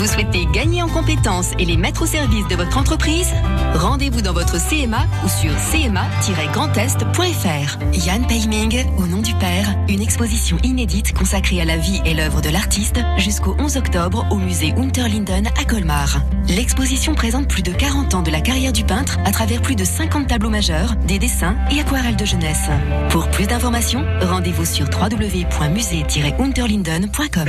Vous 0.00 0.06
souhaitez 0.06 0.46
gagner 0.46 0.82
en 0.82 0.88
compétences 0.88 1.52
et 1.58 1.66
les 1.66 1.76
mettre 1.76 2.00
au 2.00 2.06
service 2.06 2.48
de 2.48 2.56
votre 2.56 2.78
entreprise 2.78 3.34
Rendez-vous 3.74 4.22
dans 4.22 4.32
votre 4.32 4.56
CMA 4.56 5.04
ou 5.22 5.28
sur 5.28 5.52
cma-grandest.fr. 5.52 8.06
Yann 8.06 8.26
Peiming, 8.26 8.86
au 8.96 9.06
nom 9.06 9.20
du 9.20 9.34
Père, 9.34 9.76
une 9.90 10.00
exposition 10.00 10.56
inédite 10.62 11.12
consacrée 11.12 11.60
à 11.60 11.66
la 11.66 11.76
vie 11.76 12.00
et 12.06 12.14
l'œuvre 12.14 12.40
de 12.40 12.48
l'artiste 12.48 12.98
jusqu'au 13.18 13.54
11 13.58 13.76
octobre 13.76 14.26
au 14.30 14.36
musée 14.36 14.72
Unterlinden 14.74 15.48
à 15.48 15.64
Colmar. 15.66 16.22
L'exposition 16.48 17.14
présente 17.14 17.46
plus 17.46 17.62
de 17.62 17.72
40 17.72 18.14
ans 18.14 18.22
de 18.22 18.30
la 18.30 18.40
carrière 18.40 18.72
du 18.72 18.84
peintre 18.84 19.18
à 19.26 19.32
travers 19.32 19.60
plus 19.60 19.76
de 19.76 19.84
50 19.84 20.28
tableaux 20.28 20.48
majeurs, 20.48 20.96
des 21.06 21.18
dessins 21.18 21.56
et 21.70 21.78
aquarelles 21.78 22.16
de 22.16 22.24
jeunesse. 22.24 22.70
Pour 23.10 23.28
plus 23.28 23.48
d'informations, 23.48 24.06
rendez-vous 24.22 24.64
sur 24.64 24.86
www.musée-unterlinden.com. 24.86 27.48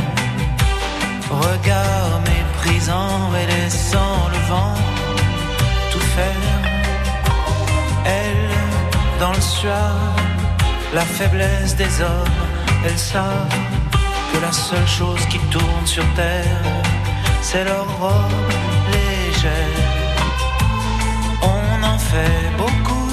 Regard 1.31 2.19
méprisant 2.27 3.31
et 3.41 3.45
laissant 3.45 4.27
le 4.33 4.37
vent 4.49 4.75
tout 5.91 6.07
faire. 6.15 6.61
Elles, 8.05 9.19
dans 9.19 9.31
le 9.31 9.41
soir, 9.41 9.95
la 10.93 11.01
faiblesse 11.01 11.75
des 11.77 12.01
hommes, 12.01 12.37
elles 12.85 12.99
savent 12.99 13.55
que 14.33 14.39
la 14.41 14.51
seule 14.51 14.87
chose 14.87 15.25
qui 15.27 15.39
tourne 15.49 15.85
sur 15.85 16.03
terre, 16.15 16.63
c'est 17.41 17.63
leur 17.63 17.87
robe 17.99 18.51
légère. 18.91 19.79
On 21.41 21.83
en 21.83 21.97
fait 21.97 22.51
beaucoup, 22.57 23.09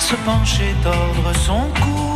se 0.00 0.16
pencher, 0.16 0.74
tordre 0.82 1.32
son 1.46 1.68
cou 1.80 2.15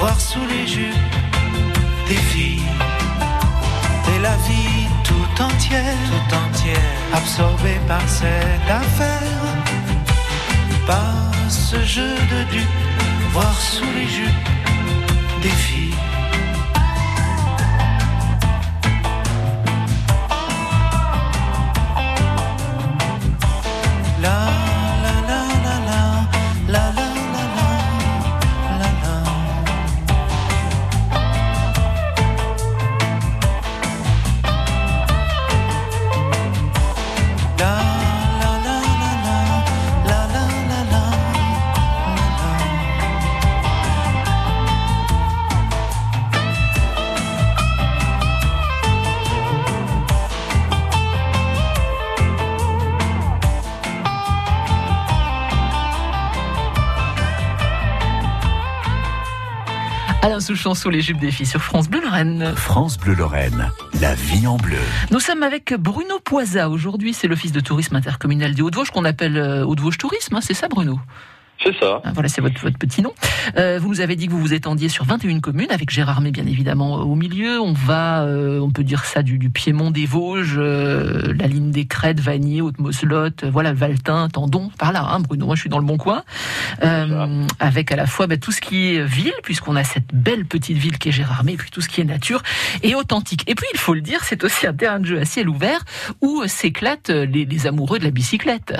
voir 0.00 0.18
sous 0.18 0.46
les 0.46 0.66
jupes 0.66 1.16
des 2.08 2.22
filles. 2.32 2.68
Et 4.12 4.18
la 4.20 4.36
vie 4.48 4.88
tout 5.04 5.42
entière, 5.42 5.98
tout 6.10 6.34
entière, 6.44 6.90
absorbée 7.12 7.80
par 7.86 8.06
cette 8.08 8.70
affaire, 8.82 9.46
par 10.86 11.30
ce 11.48 11.78
jeu 11.84 12.14
de 12.32 12.40
dupes, 12.50 12.82
voir 13.32 13.54
sous 13.60 13.92
les 13.98 14.08
jupes 14.08 14.48
des 15.42 15.56
filles. 15.66 16.09
Souchon 60.50 60.74
sous 60.74 60.90
les 60.90 61.00
jupes 61.00 61.20
des 61.20 61.30
filles 61.30 61.46
sur 61.46 61.62
France 61.62 61.88
Bleu 61.88 62.00
Lorraine. 62.02 62.54
France 62.56 62.98
Bleu 62.98 63.14
Lorraine, 63.14 63.70
la 64.00 64.16
vie 64.16 64.48
en 64.48 64.56
bleu. 64.56 64.80
Nous 65.12 65.20
sommes 65.20 65.44
avec 65.44 65.72
Bruno 65.74 66.18
Poisa. 66.18 66.68
Aujourd'hui, 66.68 67.14
c'est 67.14 67.28
l'Office 67.28 67.52
de 67.52 67.60
tourisme 67.60 67.94
intercommunal 67.94 68.52
des 68.52 68.60
Hauts-de-Vosges 68.60 68.90
qu'on 68.90 69.04
appelle 69.04 69.36
euh, 69.36 69.64
Hauts-de-Vosges 69.64 69.98
Tourisme. 69.98 70.34
hein, 70.34 70.40
c'est 70.42 70.54
ça, 70.54 70.66
Bruno? 70.66 70.98
C'est 71.62 71.78
ça. 71.78 72.00
Ah, 72.04 72.12
Voilà, 72.14 72.28
c'est 72.28 72.40
votre, 72.40 72.58
votre 72.60 72.78
petit 72.78 73.02
nom. 73.02 73.12
Euh, 73.58 73.78
vous 73.80 73.88
nous 73.88 74.00
avez 74.00 74.16
dit 74.16 74.26
que 74.26 74.32
vous 74.32 74.40
vous 74.40 74.54
étendiez 74.54 74.88
sur 74.88 75.04
21 75.04 75.40
communes, 75.40 75.70
avec 75.70 75.90
Gérard 75.90 76.22
May, 76.22 76.30
bien 76.30 76.46
évidemment, 76.46 76.98
euh, 76.98 77.02
au 77.02 77.14
milieu. 77.14 77.60
On 77.60 77.74
va, 77.74 78.22
euh, 78.22 78.60
on 78.60 78.70
peut 78.70 78.82
dire 78.82 79.04
ça, 79.04 79.22
du, 79.22 79.38
du 79.38 79.50
Piémont 79.50 79.90
des 79.90 80.06
Vosges, 80.06 80.56
euh, 80.56 81.34
la 81.38 81.46
ligne 81.46 81.70
des 81.70 81.86
Crêtes, 81.86 82.20
Vanier, 82.20 82.62
Haute-Moslotte, 82.62 83.44
euh, 83.44 83.50
voilà, 83.50 83.74
Valtin, 83.74 84.28
Tendon, 84.30 84.70
par 84.78 84.92
là, 84.92 85.06
hein, 85.10 85.20
Bruno. 85.20 85.46
Moi, 85.46 85.54
je 85.54 85.60
suis 85.60 85.70
dans 85.70 85.78
le 85.78 85.84
bon 85.84 85.98
coin. 85.98 86.22
Euh, 86.82 87.46
avec 87.58 87.92
à 87.92 87.96
la 87.96 88.06
fois 88.06 88.26
bah, 88.26 88.38
tout 88.38 88.52
ce 88.52 88.62
qui 88.62 88.94
est 88.94 89.04
ville, 89.04 89.34
puisqu'on 89.42 89.76
a 89.76 89.84
cette 89.84 90.14
belle 90.14 90.46
petite 90.46 90.78
ville 90.78 90.98
qui 90.98 91.10
est 91.10 91.12
Gérard 91.12 91.44
May, 91.44 91.52
et 91.52 91.56
puis 91.56 91.70
tout 91.70 91.82
ce 91.82 91.88
qui 91.88 92.00
est 92.00 92.04
nature 92.04 92.42
et 92.82 92.94
authentique. 92.94 93.44
Et 93.48 93.54
puis, 93.54 93.66
il 93.74 93.78
faut 93.78 93.92
le 93.94 94.00
dire, 94.00 94.20
c'est 94.24 94.44
aussi 94.44 94.66
un 94.66 94.72
terrain 94.72 94.98
de 94.98 95.04
jeu 95.04 95.20
à 95.20 95.26
ciel 95.26 95.48
ouvert 95.48 95.84
où 96.22 96.42
s'éclatent 96.46 97.10
les, 97.10 97.44
les 97.44 97.66
amoureux 97.66 97.98
de 97.98 98.04
la 98.04 98.10
bicyclette. 98.10 98.74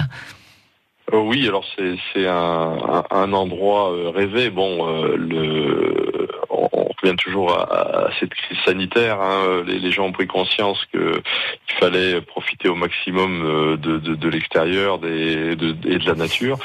Euh, 1.12 1.19
oui, 1.19 1.47
alors 1.49 1.64
c'est 1.76 1.95
c'est 2.12 2.26
un, 2.26 3.05
un, 3.11 3.33
endroit 3.33 3.93
euh, 3.93 4.11
rêvé. 4.11 4.50
Bon, 4.50 4.87
euh, 4.88 5.17
le, 5.17 6.29
on, 6.50 6.69
on 6.73 6.88
revient 7.02 7.17
toujours 7.17 7.52
à, 7.52 8.07
à 8.07 8.11
cette 8.21 8.33
crise 8.35 8.59
sanitaire. 8.64 9.21
hein. 9.21 9.62
Les, 9.67 9.79
les 9.81 9.90
gens 9.90 10.07
ont 10.07 10.12
pris 10.12 10.26
conscience 10.29 10.85
que 10.93 11.21
il 11.69 11.75
fallait 11.81 12.21
profiter 12.21 12.69
au 12.69 12.75
maximum 12.76 13.76
de, 13.81 13.99
de, 13.99 14.14
de 14.14 14.29
l'extérieur 14.29 14.99
des, 14.99 15.57
de, 15.57 15.75
et 15.88 15.99
de 15.99 16.07
la 16.07 16.14
nature. 16.14 16.59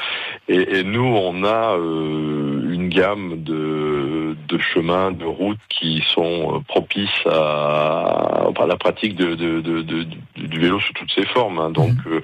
Et, 0.48 0.78
et 0.78 0.84
nous, 0.84 1.04
on 1.04 1.42
a 1.42 1.76
euh, 1.76 2.72
une 2.72 2.88
gamme 2.88 3.42
de, 3.42 4.36
de 4.48 4.58
chemins, 4.58 5.10
de 5.10 5.24
routes 5.24 5.58
qui 5.68 6.04
sont 6.14 6.62
propices 6.68 7.26
à, 7.26 8.48
à 8.56 8.66
la 8.66 8.76
pratique 8.76 9.16
de, 9.16 9.34
de, 9.34 9.60
de, 9.60 9.82
de- 9.82 10.06
du 10.36 10.58
vélo 10.60 10.78
sous 10.80 10.92
toutes 10.92 11.10
ses 11.12 11.26
formes. 11.26 11.58
hein. 11.58 11.70
Donc 11.70 11.94
euh, 12.06 12.20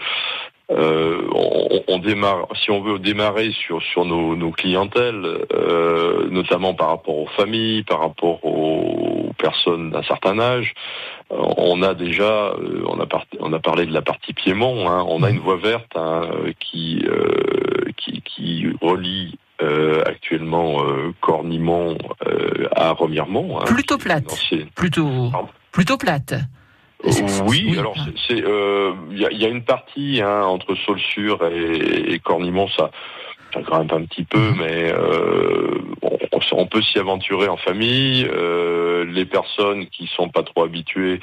euh, 0.71 1.21
on, 1.35 1.83
on 1.89 1.99
démarre, 1.99 2.47
si 2.63 2.71
on 2.71 2.81
veut 2.81 2.99
démarrer 2.99 3.53
sur 3.53 3.83
sur 3.83 4.05
nos, 4.05 4.37
nos 4.37 4.51
clientèles, 4.53 5.45
euh, 5.53 6.29
notamment 6.31 6.73
par 6.75 6.89
rapport 6.89 7.19
aux 7.19 7.27
familles, 7.37 7.83
par 7.83 8.01
rapport 8.01 8.45
aux 8.45 9.33
personnes 9.39 9.91
d'un 9.91 10.03
certain 10.05 10.39
âge, 10.39 10.73
euh, 11.33 11.37
on 11.57 11.83
a 11.83 11.95
déjà, 11.95 12.55
on 12.87 12.99
a 13.01 13.07
par- 13.07 13.27
on 13.41 13.53
a 13.53 13.59
parlé 13.59 13.87
de 13.87 13.93
la 13.93 14.03
partie 14.03 14.33
Piémont, 14.33 14.89
hein, 14.89 15.05
on 15.09 15.23
a 15.23 15.31
une 15.31 15.41
voie 15.41 15.57
verte 15.57 15.93
hein, 15.97 16.23
qui, 16.61 17.05
euh, 17.07 17.91
qui 17.97 18.23
qui 18.23 18.67
relie 18.81 19.39
euh, 19.61 20.03
actuellement 20.07 20.83
euh, 20.85 21.13
Cornimont 21.21 21.97
euh, 22.27 22.67
à 22.75 22.93
Remiremont. 22.93 23.61
hein, 23.61 23.65
Plutôt 23.67 23.99
plate. 23.99 24.25
Plutôt, 24.75 25.31
plutôt 25.71 25.97
plate. 25.99 26.35
C'est- 27.11 27.43
oui, 27.43 27.65
oui, 27.71 27.79
alors 27.79 27.95
c'est- 27.97 28.35
c'est 28.37 28.45
euh, 28.45 28.93
il 29.11 29.19
y, 29.19 29.27
a, 29.27 29.31
il 29.33 29.39
y 29.41 29.45
a 29.45 29.49
une 29.49 29.65
partie 29.65 30.21
hein, 30.23 30.43
entre 30.45 30.75
Saulsure 30.77 31.45
et, 31.47 32.13
et 32.15 32.19
Cornimont, 32.21 32.69
ça, 32.69 32.91
ça 33.53 33.61
grimpe 33.61 33.93
un 33.93 34.05
petit 34.05 34.25
peu, 34.25 34.39
Mhm. 34.39 34.57
mais 34.59 34.93
euh, 34.93 35.79
on, 36.03 36.19
on 36.53 36.67
peut 36.67 36.83
s'y 36.83 36.99
aventurer 36.99 37.49
en 37.49 37.57
famille. 37.57 38.27
Euh, 38.31 39.05
les 39.05 39.25
personnes 39.25 39.87
qui 39.87 40.07
sont 40.07 40.29
pas 40.29 40.43
trop 40.43 40.65
habituées 40.65 41.21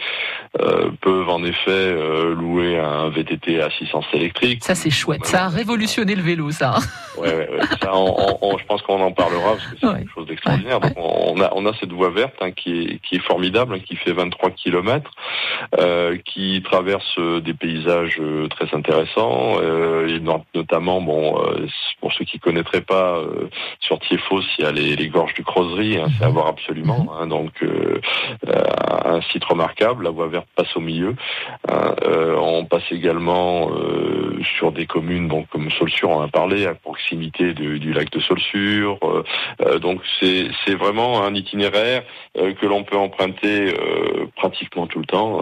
euh, 0.59 0.89
peuvent 1.01 1.29
en 1.29 1.43
effet 1.43 1.69
euh, 1.69 2.33
louer 2.35 2.77
un 2.77 3.09
VTT 3.09 3.61
à 3.61 3.65
assistance 3.67 4.05
électrique. 4.13 4.63
Ça, 4.63 4.75
c'est 4.75 4.89
chouette. 4.89 5.25
Ça 5.25 5.45
a 5.45 5.49
révolutionné 5.49 6.15
le 6.15 6.21
vélo, 6.21 6.51
ça. 6.51 6.75
Ouais, 7.17 7.27
ouais, 7.35 7.49
ouais. 7.49 7.59
Ça, 7.81 7.95
on- 7.95 8.15
on- 8.17 8.37
on- 8.41 8.57
je 8.57 8.65
pense 8.65 8.81
qu'on 8.81 9.01
en 9.01 9.11
parlera 9.11 9.51
parce 9.53 9.65
que 9.67 9.75
c'est 9.81 9.87
quelque 9.99 10.11
chose 10.13 10.27
d'extraordinaire. 10.27 10.79
Donc, 10.79 10.93
on 10.97 11.39
a, 11.41 11.51
on 11.55 11.65
a 11.65 11.73
cette 11.79 11.91
voie 11.91 12.09
verte 12.09 12.35
hein, 12.41 12.51
qui, 12.51 12.81
est, 12.81 12.99
qui 12.99 13.15
est 13.15 13.23
formidable, 13.23 13.75
hein, 13.75 13.79
qui 13.79 13.95
fait 13.95 14.13
23 14.13 14.51
kilomètres, 14.51 15.11
euh, 15.79 16.17
qui 16.25 16.61
traverse 16.63 17.17
des 17.43 17.53
paysages 17.53 18.19
très 18.49 18.73
intéressants, 18.75 19.57
euh, 19.61 20.07
et 20.07 20.19
notamment, 20.55 21.01
bon, 21.01 21.37
pour 22.01 22.13
ceux 22.13 22.25
qui 22.25 22.39
connaîtraient 22.39 22.81
pas, 22.81 23.21
sur 23.79 23.99
Thiéfos, 23.99 24.41
il 24.57 24.63
y 24.65 24.67
a 24.67 24.71
les, 24.71 24.95
les 24.95 25.09
du 25.27 25.43
Crozry, 25.43 25.97
hein, 25.97 26.07
c'est 26.17 26.25
à 26.25 26.29
voir 26.29 26.47
absolument. 26.47 27.07
hein. 27.19 27.27
donc, 27.27 27.51
euh, 27.61 27.99
euh, 28.47 28.63
un 29.05 29.21
site 29.21 29.43
remarquable. 29.45 30.03
La 30.03 30.09
voie 30.11 30.27
verte 30.27 30.47
passe 30.55 30.75
au 30.75 30.79
milieu. 30.81 31.15
hein. 31.67 31.95
Euh, 32.03 32.35
on 32.37 32.65
passe 32.65 32.89
également 32.91 33.69
euh, 33.71 34.39
sur 34.57 34.71
des 34.71 34.85
communes, 34.85 35.27
donc 35.27 35.47
comme 35.49 35.69
Saulsure, 35.71 36.09
on 36.09 36.15
en 36.17 36.21
a 36.21 36.27
parlé, 36.27 36.65
à 36.65 36.73
proximité 36.73 37.53
du 37.53 37.93
lac 37.93 38.09
de 38.11 38.19
Saulsure. 38.19 38.97
Euh, 39.61 39.79
donc 39.79 40.01
c'est 40.19 40.75
vraiment 40.75 41.23
un 41.23 41.33
itinéraire 41.35 42.03
que 42.35 42.65
l'on 42.65 42.83
peut 42.83 42.97
emprunter 42.97 43.73
pratiquement 44.35 44.87
tout 44.87 44.99
le 44.99 45.05
temps. 45.05 45.41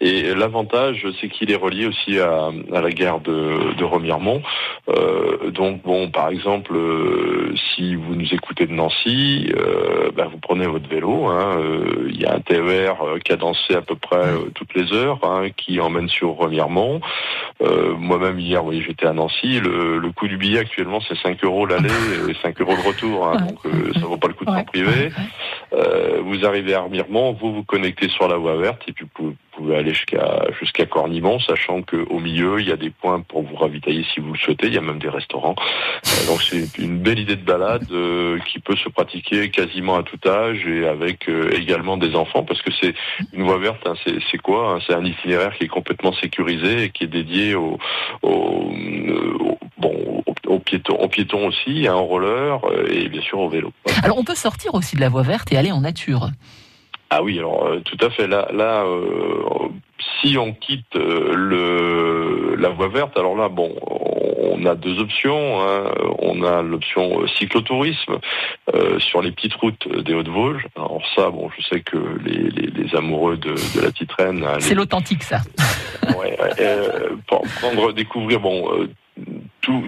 Et 0.00 0.34
l'avantage, 0.34 1.06
c'est 1.20 1.28
qu'il 1.28 1.50
est 1.50 1.56
relié 1.56 1.86
aussi 1.86 2.18
à, 2.18 2.50
à 2.72 2.80
la 2.80 2.90
gare 2.90 3.20
de, 3.20 3.74
de 3.76 3.84
Remiremont. 3.84 4.42
Donc 5.58 5.82
bon, 5.82 6.08
par 6.10 6.28
exemple, 6.28 6.72
si 7.74 7.94
vous 7.94 8.14
nous 8.14 8.32
écoutez 8.32 8.66
de 8.66 8.72
Nancy, 8.72 9.17
euh, 9.56 10.10
bah, 10.16 10.28
vous 10.30 10.38
prenez 10.38 10.66
votre 10.66 10.88
vélo. 10.88 11.26
hein, 11.26 11.56
euh, 11.58 12.08
Il 12.10 12.20
y 12.20 12.24
a 12.26 12.34
un 12.34 12.40
TER 12.40 12.96
euh, 13.02 13.18
cadencé 13.18 13.74
à 13.74 13.80
peu 13.82 13.94
près 13.94 14.24
toutes 14.54 14.74
les 14.74 14.92
heures 14.92 15.18
hein, 15.22 15.48
qui 15.56 15.80
emmène 15.80 16.08
sur 16.08 16.36
Remiremont. 16.36 17.00
Moi-même 17.98 18.38
hier, 18.38 18.64
oui, 18.64 18.82
j'étais 18.86 19.06
à 19.06 19.12
Nancy. 19.12 19.60
Le, 19.60 19.98
le 19.98 20.12
coût 20.12 20.28
du 20.28 20.36
billet 20.36 20.60
actuellement, 20.60 21.00
c'est 21.06 21.16
5 21.18 21.42
euros 21.44 21.66
l'aller 21.66 21.88
et 22.28 22.34
5 22.42 22.60
euros 22.60 22.74
le 22.76 22.86
retour. 22.88 23.26
hein, 23.28 23.36
donc 23.46 23.58
ça 23.94 24.00
vaut 24.06 24.16
pas 24.16 24.28
le 24.28 24.34
coup 24.34 24.44
de 24.44 24.50
s'en 24.50 24.56
priver. 24.64 25.10
Vous 26.22 26.44
arrivez 26.46 26.74
à 26.74 26.80
Remiremont, 26.80 27.32
vous 27.32 27.52
vous 27.54 27.62
connectez 27.64 28.08
sur 28.08 28.28
la 28.28 28.36
voie 28.36 28.56
verte 28.56 28.82
et 28.88 28.92
puis 28.92 29.06
vous 29.18 29.34
pouvez, 29.52 29.76
aller 29.76 29.92
jusqu'à 29.92 30.44
jusqu'à 30.60 30.86
Cornimont, 30.86 31.40
sachant 31.40 31.82
qu'au 31.82 32.18
milieu 32.20 32.60
il 32.60 32.68
y 32.68 32.72
a 32.72 32.76
des 32.76 32.90
points 32.90 33.20
pour 33.20 33.42
vous 33.42 33.56
ravitailler 33.56 34.04
si 34.14 34.20
vous 34.20 34.32
le 34.32 34.38
souhaitez. 34.38 34.68
Il 34.68 34.74
y 34.74 34.78
a 34.78 34.80
même 34.82 34.98
des 35.00 35.08
restaurants. 35.08 35.56
Euh, 35.58 36.26
donc 36.26 36.42
c'est 36.42 36.78
une 36.78 36.98
belle 36.98 37.18
idée 37.18 37.36
de 37.36 37.44
balade 37.44 37.86
euh, 37.90 38.38
qui 38.46 38.58
peut 38.60 38.76
se 38.76 38.88
pratiquer 38.88 39.50
quasiment 39.50 39.96
à 39.96 40.02
tout 40.04 40.18
âge 40.28 40.64
et 40.66 40.86
avec 40.86 41.28
euh, 41.28 41.50
également 41.56 41.96
des 41.96 42.14
enfants 42.14 42.44
parce 42.44 42.62
que 42.62 42.70
c'est 42.80 42.94
une 43.32 43.42
voie 43.42 43.58
verte. 43.58 43.84
hein, 43.86 43.94
c'est 44.04 44.38
quoi 44.38 44.74
hein, 44.74 44.78
C'est 44.86 44.94
un 44.94 45.04
itinéraire 45.04 45.54
qui 45.56 45.64
est 45.64 45.68
complètement 45.68 46.12
sécurisé 46.12 46.84
et 46.84 46.90
qui 46.90 47.04
est 47.04 47.08
dédié 47.08 47.54
aux 47.54 47.78
au, 48.22 48.28
au- 48.30 49.58
bon 49.78 50.22
aux, 50.48 50.58
piétons, 50.58 50.96
aux 50.96 51.08
piétons 51.08 51.46
aussi, 51.46 51.86
hein, 51.86 51.94
aux 51.94 52.04
rollers 52.04 52.60
euh, 52.64 52.88
et 52.90 53.08
bien 53.08 53.22
sûr 53.22 53.38
au 53.38 53.48
vélo. 53.48 53.72
Voilà. 53.84 54.00
Alors, 54.04 54.18
on 54.18 54.24
peut 54.24 54.34
sortir 54.34 54.74
aussi 54.74 54.96
de 54.96 55.00
la 55.00 55.08
voie 55.08 55.22
verte 55.22 55.52
et 55.52 55.56
aller 55.56 55.72
en 55.72 55.80
nature. 55.80 56.30
Ah 57.10 57.22
oui, 57.22 57.38
alors 57.38 57.66
euh, 57.66 57.80
tout 57.80 57.96
à 58.04 58.10
fait. 58.10 58.26
Là, 58.26 58.48
là, 58.52 58.84
euh, 58.84 59.68
si 60.20 60.36
on 60.36 60.52
quitte 60.52 60.94
euh, 60.94 61.32
le 61.34 62.54
la 62.56 62.68
voie 62.68 62.88
verte, 62.88 63.16
alors 63.16 63.34
là, 63.34 63.48
bon, 63.48 63.74
on 63.82 64.66
a 64.66 64.74
deux 64.74 64.98
options. 64.98 65.62
Hein. 65.62 65.90
On 66.18 66.42
a 66.42 66.60
l'option 66.60 67.26
cyclotourisme 67.38 68.18
sur 68.98 69.22
les 69.22 69.30
petites 69.32 69.54
routes 69.54 69.88
des 69.88 70.12
Hauts-de-Vosges. 70.12 70.66
Alors 70.76 71.00
ça, 71.14 71.30
bon, 71.30 71.48
je 71.56 71.62
sais 71.62 71.80
que 71.80 71.96
les, 72.24 72.50
les, 72.50 72.94
amoureux 72.96 73.36
de, 73.36 73.50
de, 73.50 73.80
la 73.80 73.90
petite 73.90 74.12
reine... 74.12 74.44
Hein, 74.44 74.56
C'est 74.58 74.74
l'authentique, 74.74 75.22
ça. 75.22 75.38
ouais, 76.18 76.36
prendre, 77.60 77.92
découvrir, 77.92 78.40
bon 78.40 78.88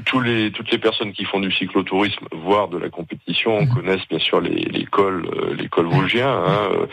tous 0.04 0.20
les, 0.20 0.50
toutes 0.50 0.70
les 0.70 0.78
personnes 0.78 1.12
qui 1.12 1.24
font 1.24 1.40
du 1.40 1.50
cyclotourisme, 1.52 2.26
voire 2.32 2.68
de 2.68 2.78
la 2.78 2.90
compétition, 2.90 3.62
mmh. 3.62 3.68
connaissent 3.68 4.08
bien 4.08 4.18
sûr 4.18 4.40
les, 4.40 4.64
les 4.64 4.84
cols, 4.84 5.26
euh, 5.26 5.54
les 5.54 5.68
cols 5.68 5.86
vosgiens. 5.86 6.30
Hein. 6.32 6.68
Euh, 6.72 6.86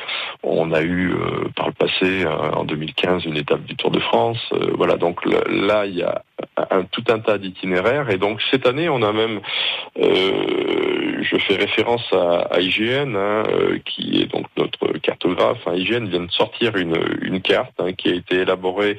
on 0.43 0.71
a 0.71 0.82
eu 0.82 1.12
euh, 1.12 1.50
par 1.56 1.67
le 1.67 1.73
passé, 1.73 2.26
en 2.26 2.63
2015, 2.63 3.26
une 3.26 3.38
étape 3.38 3.63
du 3.63 3.76
Tour 3.76 3.91
de 3.91 4.00
France. 4.00 4.54
voilà, 4.76 4.95
donc 4.97 5.26
là, 5.26 5.86
il 5.86 5.95
y 5.95 6.04
a 6.04 6.23
un, 6.69 6.84
tout 6.84 7.04
un 7.10 7.19
tas 7.19 7.38
d'itinéraires. 7.38 8.10
Et 8.10 8.17
donc 8.17 8.41
cette 8.52 8.65
année, 8.65 8.89
on 8.89 9.02
a 9.02 9.12
même, 9.12 9.41
je 11.30 11.38
fais 11.38 11.56
référence 11.56 12.06
à, 12.12 12.60
IGN, 12.60 13.16
hein, 13.16 13.44
qui 13.86 14.22
est 14.22 14.32
donc 14.32 14.46
notre 14.58 14.98
cartographe. 15.00 15.60
Hein. 15.68 15.74
IGN 15.76 16.06
vient 16.08 16.22
de 16.22 16.32
sortir 16.32 16.76
une, 16.76 16.98
une 17.22 17.42
carte 17.42 17.74
hein, 17.80 17.94
qui 17.94 18.10
a 18.10 18.13
été 18.13 18.38
élaborée 18.38 18.98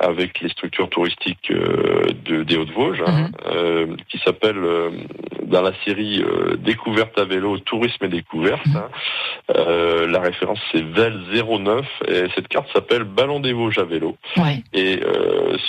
avec 0.00 0.40
les 0.40 0.48
structures 0.48 0.88
touristiques 0.88 1.52
de, 1.52 2.42
des 2.42 2.56
Hauts-de-Vosges 2.56 3.02
Hein, 3.06 3.22
mhm. 3.22 3.30
euh, 3.46 3.86
qui 4.08 4.18
s'appelle 4.18 4.58
euh, 4.58 4.90
dans 5.44 5.62
la 5.62 5.72
série 5.84 6.22
euh, 6.22 6.56
Découverte 6.56 7.18
à 7.18 7.24
vélo, 7.24 7.58
tourisme 7.58 8.04
et 8.04 8.08
découverte. 8.08 8.62
La 9.48 10.20
référence 10.20 10.58
c'est 10.70 10.82
VEL 10.82 11.20
09 11.32 11.86
et 12.08 12.24
cette 12.34 12.48
carte 12.48 12.66
s'appelle 12.72 13.04
Ballon 13.04 13.40
des 13.40 13.52
Vosges 13.52 13.78
à 13.78 13.84
vélo. 13.84 14.16
Et 14.72 15.00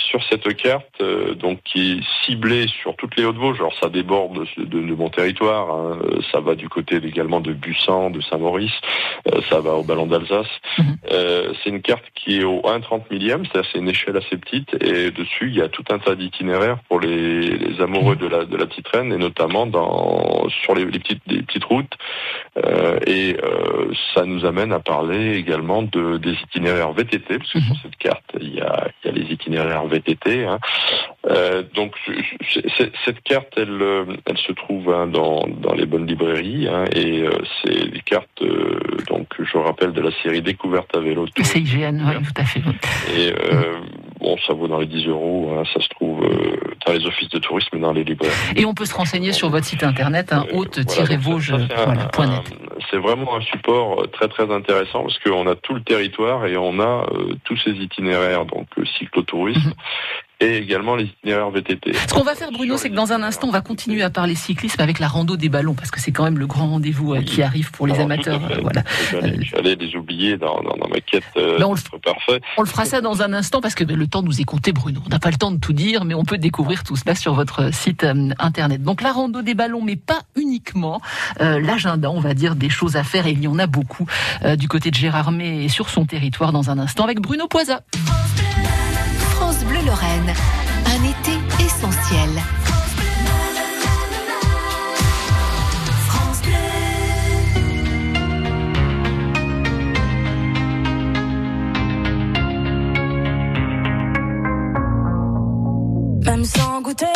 sur 0.08 0.22
cette 0.30 0.54
carte, 0.56 1.02
donc 1.36 1.60
qui 1.64 1.92
est 1.92 2.24
ciblée 2.24 2.66
sur 2.68 2.96
toutes 2.96 3.16
les 3.16 3.24
Hauts-de-Vosges, 3.24 3.58
alors 3.58 3.74
ça 3.80 3.88
déborde 3.88 4.46
de, 4.56 4.94
mon 4.94 5.10
territoire, 5.10 5.53
hein. 5.60 5.98
ça 6.32 6.40
va 6.40 6.54
du 6.54 6.68
côté 6.68 6.96
également 6.96 7.40
de 7.40 7.52
Bussan, 7.52 8.10
de 8.10 8.20
Saint-Maurice, 8.20 8.72
ça 9.48 9.60
va 9.60 9.72
au 9.72 9.82
Ballon 9.82 10.06
d'Alsace. 10.06 10.46
Mhm. 10.78 10.96
c'est 11.62 11.70
une 11.70 11.82
carte 11.82 12.04
qui 12.14 12.40
est 12.40 12.44
au 12.44 12.60
1,30 12.62 13.02
millième, 13.10 13.44
c'est-à-dire 13.44 13.70
c'est 13.72 13.78
une 13.78 13.88
échelle 13.88 14.16
assez 14.16 14.36
petite 14.36 14.74
et 14.82 15.10
dessus 15.10 15.48
il 15.48 15.56
y 15.56 15.62
a 15.62 15.68
tout 15.68 15.84
un 15.90 15.98
tas 15.98 16.14
d'itinéraires 16.14 16.78
pour 16.88 17.00
les, 17.00 17.80
amoureux 17.80 18.16
de 18.16 18.26
la, 18.26 18.44
de 18.44 18.56
la 18.56 18.66
petite 18.66 18.88
reine 18.88 19.12
et 19.12 19.16
notamment 19.16 19.66
dans, 19.66 20.48
sur 20.48 20.74
les, 20.74 20.86
petites, 20.86 21.22
les 21.26 21.42
petites 21.42 21.64
routes. 21.64 21.92
Euh, 22.64 22.98
et 23.06 23.36
euh, 23.42 23.92
ça 24.14 24.24
nous 24.24 24.44
amène 24.44 24.72
à 24.72 24.80
parler 24.80 25.36
également 25.36 25.82
de, 25.82 26.18
des 26.18 26.32
itinéraires 26.32 26.92
VTT, 26.92 27.38
parce 27.38 27.52
que 27.52 27.60
sur 27.60 27.74
mhm. 27.74 27.80
cette 27.82 27.96
carte, 27.96 28.24
il 28.40 28.54
y 28.54 28.60
a, 28.60 28.88
il 29.02 29.08
y 29.08 29.10
a 29.10 29.12
les 29.12 29.32
itinéraires 29.32 29.84
VTT. 29.86 30.44
Hein. 30.44 30.58
Euh, 31.26 31.62
donc 31.74 31.94
cette 33.04 33.22
carte, 33.22 33.52
elle, 33.56 34.06
elle 34.26 34.38
se 34.38 34.52
trouve 34.52 34.92
hein, 34.92 35.06
dans, 35.06 35.33
dans 35.46 35.74
les 35.74 35.86
bonnes 35.86 36.06
librairies 36.06 36.68
hein, 36.68 36.84
et 36.94 37.24
c'est 37.62 37.90
des 37.90 38.00
cartes, 38.00 38.42
donc 39.08 39.28
je 39.38 39.58
rappelle, 39.58 39.92
de 39.92 40.00
la 40.00 40.10
série 40.22 40.42
Découverte 40.42 40.94
à 40.96 41.00
vélo. 41.00 41.26
C'est 41.42 41.60
IGN, 41.60 42.02
oui, 42.06 42.22
tout 42.22 42.40
à 42.40 42.44
fait. 42.44 42.62
Et 43.16 43.32
bon, 44.20 44.36
ça 44.46 44.54
vaut 44.54 44.68
dans 44.68 44.78
les 44.78 44.86
10 44.86 45.08
euros, 45.08 45.56
hein, 45.56 45.64
ça 45.72 45.80
se 45.80 45.88
trouve 45.88 46.20
dans 46.86 46.92
les 46.92 47.06
offices 47.06 47.30
de 47.30 47.38
tourisme 47.38 47.76
et 47.76 47.80
dans 47.80 47.92
les 47.92 48.04
librairies. 48.04 48.34
Et 48.56 48.64
on 48.64 48.74
peut 48.74 48.84
se 48.84 48.94
renseigner 48.94 49.32
sur 49.32 49.50
votre 49.50 49.66
site 49.66 49.82
internet, 49.82 50.32
hein, 50.32 50.44
haute-vosges.net. 50.52 52.54
c'est 52.90 52.98
vraiment 52.98 53.36
un 53.36 53.40
support 53.40 54.06
très 54.12 54.28
très 54.28 54.52
intéressant 54.52 55.02
parce 55.02 55.18
qu'on 55.20 55.46
a 55.46 55.54
tout 55.54 55.74
le 55.74 55.82
territoire 55.82 56.46
et 56.46 56.56
on 56.56 56.80
a 56.80 57.06
euh, 57.12 57.34
tous 57.44 57.56
ces 57.58 57.72
itinéraires, 57.72 58.44
donc 58.44 58.66
cyclotourisme, 58.98 59.68
mhm 59.68 59.74
et 60.44 60.58
également 60.58 60.96
les 60.96 61.04
itinéraires 61.04 61.50
VTT. 61.50 61.94
Ce 61.94 62.12
qu'on 62.12 62.22
va 62.22 62.34
faire, 62.34 62.50
Bruno, 62.52 62.76
c'est 62.76 62.90
que 62.90 62.94
dans 62.94 63.12
un 63.12 63.22
instant, 63.22 63.48
on 63.48 63.52
va 63.52 63.60
continuer 63.60 64.02
à 64.02 64.10
parler 64.10 64.34
cyclisme 64.34 64.80
avec 64.80 64.98
la 64.98 65.08
rando 65.08 65.36
des 65.36 65.48
ballons, 65.48 65.74
parce 65.74 65.90
que 65.90 66.00
c'est 66.00 66.12
quand 66.12 66.24
même 66.24 66.38
le 66.38 66.46
grand 66.46 66.68
rendez-vous 66.68 67.14
euh, 67.14 67.22
qui 67.22 67.42
arrive 67.42 67.70
pour 67.70 67.86
les 67.86 67.98
amateurs. 67.98 68.40
Euh, 68.50 68.58
voilà. 68.60 68.82
J'allais 69.40 69.74
les 69.74 69.96
oublier 69.96 70.36
dans, 70.36 70.60
ma 70.90 71.00
quête 71.00 71.24
euh, 71.36 71.58
on, 71.64 71.74
le, 71.74 71.98
parfait. 71.98 72.40
on 72.56 72.62
le 72.62 72.68
fera 72.68 72.84
ça 72.84 73.00
dans 73.00 73.22
un 73.22 73.32
instant, 73.32 73.60
parce 73.60 73.74
que 73.74 73.84
le 73.84 74.06
temps 74.06 74.22
nous 74.22 74.40
est 74.40 74.44
compté, 74.44 74.72
Bruno. 74.72 75.00
On 75.06 75.08
n'a 75.08 75.18
pas 75.18 75.30
le 75.30 75.36
temps 75.36 75.50
de 75.50 75.58
tout 75.58 75.72
dire, 75.72 76.04
mais 76.04 76.14
on 76.14 76.24
peut 76.24 76.38
découvrir 76.38 76.84
tout 76.84 76.96
cela 76.96 77.14
sur 77.14 77.34
votre 77.34 77.72
site 77.72 78.06
internet. 78.38 78.82
Donc 78.82 79.02
la 79.02 79.12
rando 79.12 79.42
des 79.42 79.54
ballons, 79.54 79.82
mais 79.82 79.96
pas 79.96 80.20
uniquement. 80.36 81.00
L'agenda, 81.40 82.10
on 82.10 82.20
va 82.20 82.34
dire, 82.34 82.54
des 82.54 82.68
choses 82.68 82.96
à 82.96 83.04
faire, 83.04 83.26
et 83.26 83.30
il 83.30 83.42
y 83.42 83.48
en 83.48 83.58
a 83.58 83.66
beaucoup 83.66 84.06
du 84.56 84.68
côté 84.68 84.90
de 84.90 84.94
Gérardmer 84.94 85.64
et 85.64 85.68
sur 85.68 85.88
son 85.88 86.04
territoire 86.04 86.52
dans 86.52 86.70
un 86.70 86.78
instant 86.78 87.04
avec 87.04 87.20
Bruno 87.20 87.46
Lorraine, 89.84 90.32
un 90.86 91.04
été 91.04 91.38
essentiel. 91.62 92.30
Même 106.24 106.44
sans 106.44 106.80
goûter, 106.80 107.06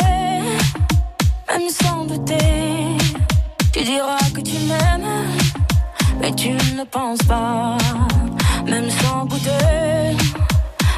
même 1.47 1.69
sans 1.69 2.05
douter, 2.05 2.97
tu 3.73 3.83
diras 3.83 4.17
que 4.33 4.41
tu 4.41 4.57
m'aimes, 4.67 5.25
mais 6.21 6.33
tu 6.35 6.49
ne 6.49 6.83
penses 6.83 7.23
pas. 7.27 7.77
Même 8.65 8.89
sans 8.91 9.25
goûter 9.25 10.19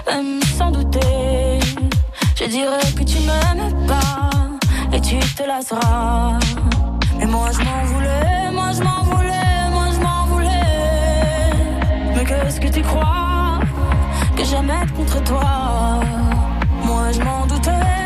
même 0.08 0.42
sans 0.58 0.72
douter. 0.72 1.60
Je 2.36 2.46
dirais 2.46 2.92
que 2.98 3.04
tu 3.04 3.20
m'aimes 3.20 3.86
pas 3.88 4.30
et 4.94 5.02
tu 5.02 5.18
te 5.20 5.44
lasseras. 5.44 6.40
Mais 7.18 7.26
moi 7.26 7.50
je 7.52 7.64
m'en 7.64 7.84
voulais, 7.86 8.52
moi 8.52 8.72
je 8.76 8.84
m'en 8.84 9.04
voulais, 9.04 9.70
moi 9.72 9.86
je 9.96 10.00
m'en 10.00 10.26
voulais. 10.26 12.14
Mais 12.16 12.24
qu'est-ce 12.26 12.60
que 12.60 12.68
tu 12.68 12.82
crois 12.82 13.60
que 14.36 14.44
j'aime 14.44 14.74
contre 14.96 15.24
toi? 15.24 16.00
Moi 16.84 17.12
je 17.12 17.22
m'en 17.22 17.46
doutais. 17.46 18.01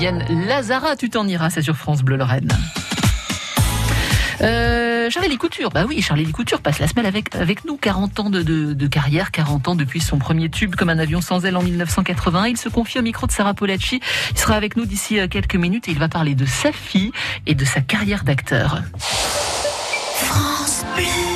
Lazara, 0.00 0.94
tu 0.96 1.08
t'en 1.08 1.26
iras, 1.26 1.50
c'est 1.50 1.62
sur 1.62 1.76
France 1.76 2.02
Bleu 2.02 2.16
Lorraine. 2.16 2.52
Euh, 4.42 5.08
Charlie 5.08 5.38
Couture, 5.38 5.70
bah 5.70 5.84
oui, 5.88 6.02
Charlie 6.02 6.30
Couture 6.30 6.60
passe 6.60 6.78
la 6.78 6.88
semaine 6.88 7.06
avec, 7.06 7.34
avec 7.34 7.64
nous. 7.64 7.76
40 7.78 8.20
ans 8.20 8.30
de 8.30 8.86
carrière, 8.86 9.30
40 9.30 9.68
ans 9.68 9.74
depuis 9.74 10.00
son 10.00 10.18
premier 10.18 10.50
tube 10.50 10.74
comme 10.74 10.90
un 10.90 10.98
avion 10.98 11.22
sans 11.22 11.46
aile 11.46 11.56
en 11.56 11.62
1980. 11.62 12.48
Il 12.48 12.56
se 12.58 12.68
confie 12.68 12.98
au 12.98 13.02
micro 13.02 13.26
de 13.26 13.32
Sarah 13.32 13.54
Polacci. 13.54 14.00
Il 14.32 14.38
sera 14.38 14.54
avec 14.54 14.76
nous 14.76 14.84
d'ici 14.84 15.18
euh, 15.18 15.28
quelques 15.28 15.56
minutes 15.56 15.88
et 15.88 15.92
il 15.92 15.98
va 15.98 16.08
parler 16.08 16.34
de 16.34 16.44
sa 16.44 16.72
fille 16.72 17.12
et 17.46 17.54
de 17.54 17.64
sa 17.64 17.80
carrière 17.80 18.24
d'acteur. 18.24 18.82
France 20.18 20.84
Bleu. 20.94 21.35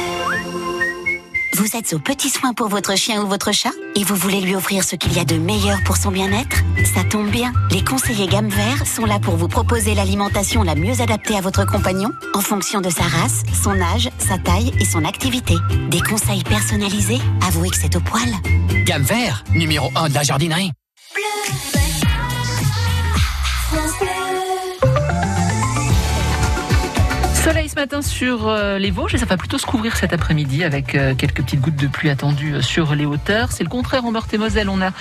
Vous 1.60 1.76
êtes 1.76 1.92
aux 1.92 1.98
petits 1.98 2.30
soins 2.30 2.54
pour 2.54 2.68
votre 2.68 2.96
chien 2.96 3.22
ou 3.22 3.28
votre 3.28 3.52
chat 3.52 3.72
et 3.94 4.02
vous 4.02 4.14
voulez 4.14 4.40
lui 4.40 4.56
offrir 4.56 4.82
ce 4.82 4.96
qu'il 4.96 5.12
y 5.12 5.18
a 5.18 5.26
de 5.26 5.36
meilleur 5.36 5.76
pour 5.84 5.98
son 5.98 6.10
bien-être? 6.10 6.62
Ça 6.94 7.04
tombe 7.04 7.28
bien, 7.28 7.52
les 7.70 7.84
conseillers 7.84 8.28
gamme 8.28 8.48
vert 8.48 8.86
sont 8.86 9.04
là 9.04 9.18
pour 9.18 9.36
vous 9.36 9.46
proposer 9.46 9.94
l'alimentation 9.94 10.62
la 10.62 10.74
mieux 10.74 11.02
adaptée 11.02 11.36
à 11.36 11.42
votre 11.42 11.66
compagnon 11.66 12.12
en 12.32 12.40
fonction 12.40 12.80
de 12.80 12.88
sa 12.88 13.02
race, 13.02 13.42
son 13.52 13.78
âge, 13.78 14.08
sa 14.16 14.38
taille 14.38 14.72
et 14.80 14.86
son 14.86 15.04
activité. 15.04 15.54
Des 15.90 16.00
conseils 16.00 16.44
personnalisés? 16.44 17.20
Avouez 17.46 17.68
que 17.68 17.76
c'est 17.76 17.94
au 17.94 18.00
poil. 18.00 18.30
Gamme 18.86 19.02
vert, 19.02 19.44
numéro 19.54 19.90
1 19.96 20.08
de 20.08 20.14
la 20.14 20.22
jardinerie. 20.22 20.72
Soleil 27.50 27.68
ce 27.68 27.74
matin 27.74 28.00
sur 28.00 28.46
euh, 28.46 28.78
les 28.78 28.92
Vosges 28.92 29.16
et 29.16 29.18
ça 29.18 29.26
va 29.26 29.36
plutôt 29.36 29.58
se 29.58 29.66
couvrir 29.66 29.96
cet 29.96 30.12
après-midi 30.12 30.62
avec 30.62 30.94
euh, 30.94 31.16
quelques 31.16 31.42
petites 31.42 31.60
gouttes 31.60 31.74
de 31.74 31.88
pluie 31.88 32.08
attendues 32.08 32.54
euh, 32.54 32.62
sur 32.62 32.94
les 32.94 33.06
hauteurs. 33.06 33.50
C'est 33.50 33.64
le 33.64 33.68
contraire 33.68 34.04
en 34.04 34.12
Meurthe-et-Moselle. 34.12 34.68
On 34.68 34.80
a 34.80 34.92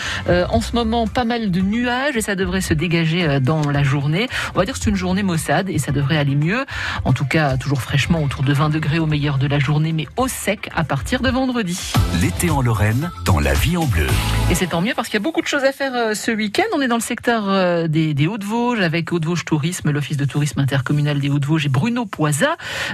en 0.49 0.59
ce 0.59 0.73
moment 0.73 1.05
pas 1.05 1.25
mal 1.25 1.51
de 1.51 1.61
nuages 1.61 2.15
et 2.15 2.21
ça 2.21 2.33
devrait 2.33 2.61
se 2.61 2.73
dégager 2.73 3.39
dans 3.39 3.69
la 3.69 3.83
journée. 3.83 4.27
On 4.55 4.59
va 4.59 4.65
dire 4.65 4.73
que 4.73 4.79
c'est 4.83 4.89
une 4.89 4.95
journée 4.95 5.21
maussade 5.21 5.69
et 5.69 5.77
ça 5.77 5.91
devrait 5.91 6.17
aller 6.17 6.33
mieux. 6.33 6.65
En 7.05 7.13
tout 7.13 7.25
cas, 7.25 7.55
toujours 7.57 7.83
fraîchement 7.83 8.23
autour 8.23 8.43
de 8.43 8.51
20 8.51 8.69
degrés 8.69 8.97
au 8.97 9.05
meilleur 9.05 9.37
de 9.37 9.45
la 9.45 9.59
journée, 9.59 9.91
mais 9.91 10.07
au 10.17 10.27
sec 10.27 10.71
à 10.75 10.83
partir 10.83 11.21
de 11.21 11.29
vendredi. 11.29 11.93
L'été 12.19 12.49
en 12.49 12.61
Lorraine, 12.61 13.11
dans 13.25 13.39
la 13.39 13.53
vie 13.53 13.77
en 13.77 13.85
bleu. 13.85 14.07
Et 14.49 14.55
c'est 14.55 14.67
tant 14.67 14.81
mieux 14.81 14.93
parce 14.95 15.07
qu'il 15.07 15.19
y 15.19 15.21
a 15.21 15.23
beaucoup 15.23 15.41
de 15.41 15.47
choses 15.47 15.63
à 15.63 15.71
faire 15.71 16.15
ce 16.15 16.31
week-end. 16.31 16.63
On 16.75 16.81
est 16.81 16.87
dans 16.87 16.95
le 16.95 17.01
secteur 17.01 17.87
des, 17.87 18.15
des 18.15 18.27
Hauts-de-Vosges 18.27 18.81
avec 18.81 19.11
Hauts-de-Vosges 19.11 19.45
Tourisme, 19.45 19.91
l'Office 19.91 20.17
de 20.17 20.25
tourisme 20.25 20.59
intercommunal 20.59 21.19
des 21.19 21.29
Hauts-de-Vosges 21.29 21.67
et 21.67 21.69
Bruno 21.69 22.05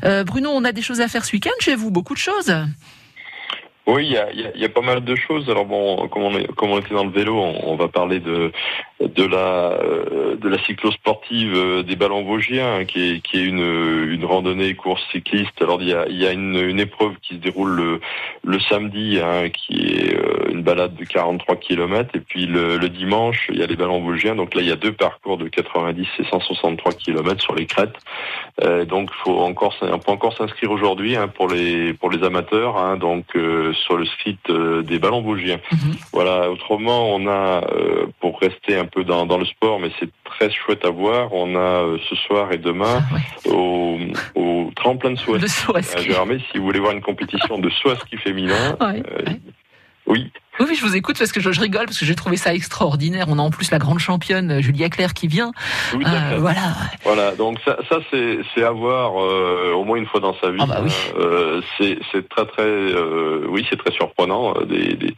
Euh, 0.03 0.23
Bruno, 0.23 0.49
on 0.51 0.63
a 0.63 0.71
des 0.71 0.81
choses 0.81 1.01
à 1.01 1.07
faire 1.07 1.25
ce 1.25 1.33
week-end 1.33 1.51
chez 1.59 1.75
vous, 1.75 1.91
beaucoup 1.91 2.13
de 2.13 2.19
choses. 2.19 2.53
Oui, 3.87 4.15
il 4.33 4.61
y 4.61 4.65
a, 4.65 4.69
pas 4.69 4.81
mal 4.81 5.03
de 5.03 5.15
choses. 5.15 5.47
Alors 5.47 5.65
bon, 5.65 6.07
comme 6.07 6.23
on, 6.23 6.79
était 6.79 6.95
dans 6.95 7.03
le 7.03 7.11
vélo, 7.11 7.37
on, 7.37 7.75
va 7.75 7.87
parler 7.87 8.19
de 8.19 8.51
de 8.99 9.23
la 9.25 9.73
euh, 9.73 10.35
de 10.37 10.49
la 10.49 10.57
cyclosportive 10.63 11.53
euh, 11.53 11.83
des 11.83 11.95
ballons 11.95 12.23
vosgiens, 12.23 12.77
hein, 12.77 12.85
qui 12.85 13.21
est 13.21 13.33
une 13.33 14.09
une 14.09 14.25
randonnée 14.25 14.73
course 14.73 15.03
cycliste. 15.11 15.61
Alors 15.61 15.83
il 15.83 15.89
y 15.89 15.93
a 15.93 16.07
y 16.09 16.25
a 16.25 16.31
une, 16.31 16.79
épreuve 16.79 17.13
qui 17.21 17.35
se 17.35 17.39
déroule 17.39 17.99
le 18.43 18.59
samedi, 18.61 19.19
hein, 19.21 19.49
qui 19.49 19.75
est 19.75 20.15
euh, 20.15 20.49
une 20.49 20.63
balade 20.63 20.95
de 20.95 21.03
43 21.03 21.55
km, 21.57 22.09
et 22.15 22.21
puis 22.21 22.47
le, 22.47 22.89
dimanche 22.89 23.49
il 23.51 23.59
y 23.59 23.63
a 23.63 23.67
les 23.67 23.75
ballons 23.75 24.01
vosgiens. 24.01 24.35
Donc 24.35 24.55
là 24.55 24.61
il 24.61 24.67
y 24.67 24.71
a 24.71 24.77
deux 24.77 24.93
parcours 24.93 25.37
de 25.37 25.47
90 25.47 26.07
et 26.19 26.23
163 26.23 26.93
km 26.93 27.39
sur 27.41 27.53
les 27.53 27.67
crêtes. 27.67 27.95
Donc 28.87 29.11
faut 29.23 29.37
encore 29.39 29.75
on 29.81 29.99
peut 29.99 30.11
encore 30.11 30.35
s'inscrire 30.35 30.71
aujourd'hui 30.71 31.15
hein, 31.15 31.27
pour 31.27 31.47
les 31.49 31.93
pour 31.93 32.09
les 32.09 32.23
amateurs. 32.23 32.97
donc 32.97 33.35
sur 33.75 33.97
le 33.97 34.05
site 34.23 34.49
euh, 34.49 34.81
des 34.81 34.99
ballons 34.99 35.21
vosgiens. 35.21 35.59
Mhm. 35.71 35.95
Voilà. 36.13 36.49
Autrement, 36.49 37.13
on 37.13 37.27
a 37.27 37.63
euh, 37.71 38.07
pour 38.19 38.39
rester 38.39 38.77
un 38.77 38.85
peu 38.85 39.03
dans, 39.03 39.25
dans 39.25 39.37
le 39.37 39.45
sport, 39.45 39.79
mais 39.79 39.91
c'est 39.99 40.09
très 40.23 40.49
chouette 40.51 40.85
à 40.85 40.89
voir. 40.89 41.33
On 41.33 41.55
a 41.55 41.59
euh, 41.59 41.97
ce 42.09 42.15
soir 42.15 42.51
et 42.51 42.57
demain 42.57 43.01
Ah, 43.11 43.15
ouais. 43.15 43.51
au, 43.53 43.97
au 44.35 44.71
tremplin 44.75 45.11
de 45.11 45.17
saut 45.17 45.35
à 45.35 45.37
Le 45.37 45.47
ski 45.47 45.61
saut 45.65 45.75
à 45.75 45.79
à 45.79 45.81
ski. 45.83 46.03
Gérardmer, 46.03 46.39
si 46.51 46.57
vous 46.57 46.65
voulez 46.65 46.79
voir 46.79 46.93
une 46.93 47.01
compétition 47.01 47.57
de 47.59 47.69
saut 47.69 47.89
à 47.91 47.95
ski 47.97 48.17
féminin. 48.17 48.77
Ouais, 48.81 49.01
ouais. 49.01 49.39
Oui, 50.07 50.31
Oui, 50.59 50.67
oui, 50.69 50.75
je 50.75 50.85
vous 50.85 50.95
écoute 50.95 51.17
parce 51.19 51.33
que 51.33 51.41
je, 51.41 51.51
je 51.51 51.59
rigole 51.59 51.85
parce 51.85 51.99
que 51.99 52.05
j'ai 52.05 52.15
trouvé 52.15 52.37
ça 52.37 52.53
extraordinaire. 52.53 53.25
On 53.27 53.39
a 53.39 53.41
en 53.41 53.49
plus 53.49 53.71
la 53.71 53.77
grande 53.77 53.99
championne 53.99 54.51
euh, 54.51 54.61
Julia 54.61 54.89
Claire 54.89 55.13
qui 55.13 55.27
vient. 55.27 55.51
Euh, 55.93 56.37
voilà. 56.37 56.73
Voilà, 57.03 57.35
donc 57.35 57.59
ça, 57.65 57.77
ça 57.89 57.97
c'est, 58.09 58.39
c'est 58.53 58.63
à 58.63 58.71
voir 58.71 59.21
euh, 59.21 59.73
au 59.73 59.83
moins 59.83 59.97
une 59.97 60.05
fois 60.05 60.21
dans 60.21 60.35
sa 60.39 60.51
vie. 60.51 60.59
Ah 60.61 60.65
bah 60.65 60.81
oui. 60.83 60.91
Euh, 61.19 61.61
c'est, 61.77 61.99
très 62.29 62.45
très, 62.45 62.93
oui, 63.49 63.65
c'est 63.69 63.77
très 63.77 63.91
surprenant. 63.91 64.53
Des, 64.61 64.93
des, 64.95 65.13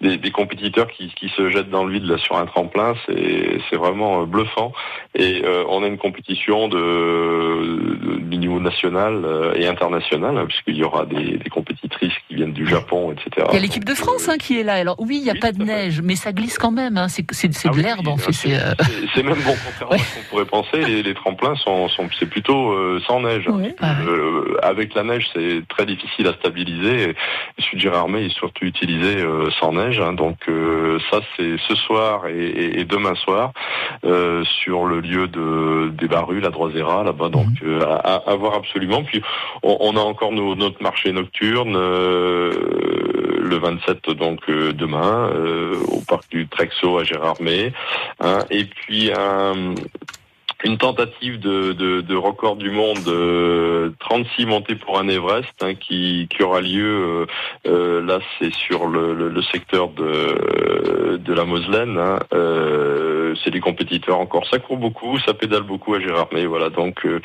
des, 0.00 0.16
des 0.18 0.30
compétiteurs 0.30 0.88
qui, 0.88 1.08
qui 1.14 1.30
se 1.30 1.48
jettent 1.50 1.70
dans 1.70 1.84
le 1.84 1.92
vide 1.92 2.04
là 2.04 2.18
sur 2.18 2.36
un 2.36 2.46
tremplin, 2.46 2.94
c'est, 3.06 3.76
vraiment 3.76 4.22
bluffant. 4.24 4.72
Et 5.16 5.42
on 5.68 5.82
a 5.82 5.86
une 5.86 5.98
compétition 5.98 6.68
de, 6.68 8.18
du 8.20 8.36
niveau 8.36 8.60
national 8.60 9.52
et 9.56 9.66
international, 9.66 10.38
hein, 10.38 10.46
puisqu'il 10.46 10.76
y 10.76 10.84
aura 10.84 11.06
des, 11.06 11.38
compétitrices 11.50 12.12
qui 12.28 12.36
viennent 12.36 12.52
du 12.52 12.66
Japon, 12.66 13.12
etc. 13.12 13.46
Il 13.50 13.54
y 13.54 13.58
a 13.58 13.60
l'équipe 13.60 13.84
de 13.84 13.94
France 13.94 14.28
hein, 14.28 14.38
qui 14.38 14.58
est 14.58 14.62
là. 14.62 14.73
Alors 14.80 14.96
oui, 14.98 15.16
il 15.18 15.24
n'y 15.24 15.30
a 15.30 15.34
oui, 15.34 15.38
pas 15.40 15.52
de 15.52 15.58
fait. 15.58 15.64
neige, 15.64 16.00
mais 16.02 16.16
ça 16.16 16.32
glisse 16.32 16.58
quand 16.58 16.70
même. 16.70 16.96
hein. 16.96 17.08
C'est 17.08 17.24
c'est- 17.32 17.52
c'est 17.54 17.68
Ah 17.68 17.72
de 17.72 17.76
oui, 17.76 17.82
l'herbe 17.82 18.06
oui, 18.06 18.12
en 18.12 18.16
fait. 18.16 18.32
c'est- 18.32 18.48
C'est 18.48 18.54
euh, 18.62 18.72
c'est- 19.14 19.22
même 19.22 19.38
bon, 19.44 19.54
contrairement 19.64 19.94
à 19.94 19.98
ce 19.98 20.14
qu'on 20.16 20.22
pourrait 20.30 20.44
penser, 20.44 20.84
les, 20.84 21.02
les 21.02 21.14
tremplins 21.14 21.54
sont, 21.56 21.88
sont 21.88 22.08
c'est 22.18 22.26
plutôt 22.28 22.72
euh, 22.72 23.00
sans 23.06 23.20
neige. 23.20 23.48
Ouais. 23.48 23.74
Ah. 23.80 23.96
Euh, 24.06 24.56
avec 24.62 24.94
la 24.94 25.02
neige, 25.04 25.26
c'est 25.34 25.62
très 25.68 25.86
difficile 25.86 26.26
à 26.26 26.34
stabiliser. 26.34 27.14
Sud 27.58 27.78
Gérardmer 27.78 28.24
est 28.24 28.34
surtout 28.36 28.64
utilisé 28.64 29.16
euh, 29.22 29.50
sans 29.60 29.72
neige. 29.72 30.00
hein. 30.00 30.12
donc 30.12 30.36
ça, 31.10 31.20
c'est 31.36 31.56
ce 31.68 31.74
soir 31.74 32.26
et, 32.26 32.32
et- 32.46 32.80
et 32.80 32.84
demain 32.84 33.14
soir 33.14 33.52
sur 34.64 34.84
le 34.86 35.00
lieu 35.00 35.28
de 35.28 35.90
des 35.94 36.08
Barrues, 36.08 36.40
la 36.40 36.50
Droisera, 36.50 37.04
là-bas. 37.04 37.28
Donc 37.28 37.46
euh, 37.64 37.80
à, 37.82 38.14
à- 38.16 38.30
à 38.30 38.34
voir 38.34 38.54
absolument. 38.54 39.02
Puis 39.04 39.22
on, 39.62 39.76
on 39.80 39.96
a 39.96 40.00
encore 40.00 40.32
nos- 40.32 40.54
notre 40.54 40.82
marché 40.82 41.12
nocturne. 41.12 41.74
Euh, 43.44 43.48
le 43.48 43.56
27 43.56 44.10
donc 44.10 44.40
euh, 44.48 44.72
demain 44.72 45.30
euh, 45.34 45.76
au 45.88 46.00
parc 46.00 46.30
du 46.30 46.46
Trexo 46.48 46.98
à 46.98 47.04
Gérardmer 47.04 47.72
hein. 48.20 48.38
et 48.50 48.64
puis 48.64 49.12
un 49.12 49.74
une 50.64 50.78
tentative 50.78 51.38
de, 51.40 52.16
record 52.16 52.56
du 52.56 52.70
monde, 52.70 53.06
euh, 53.06 53.90
36 54.00 54.46
montées 54.46 54.76
pour 54.76 54.98
un 54.98 55.08
Everest, 55.08 55.52
hein, 55.60 55.74
qui, 55.74 56.26
aura 56.40 56.60
lieu, 56.62 56.84
euh, 56.86 57.26
euh, 57.66 58.02
là 58.02 58.18
c'est 58.38 58.52
sur 58.52 58.86
le, 58.86 59.42
secteur 59.52 59.88
de, 59.88 61.32
la 61.34 61.44
Moselaine. 61.44 61.98
Hein, 61.98 62.18
euh, 62.32 63.34
c'est 63.42 63.50
des 63.50 63.60
compétiteurs 63.60 64.18
encore. 64.18 64.46
Ça 64.48 64.58
court 64.58 64.78
beaucoup, 64.78 65.18
ça 65.18 65.34
pédale 65.34 65.64
beaucoup 65.64 65.94
à 65.94 66.00
Gérardmer. 66.00 66.46
Voilà, 66.46 66.70
donc 66.70 67.04
euh, 67.04 67.20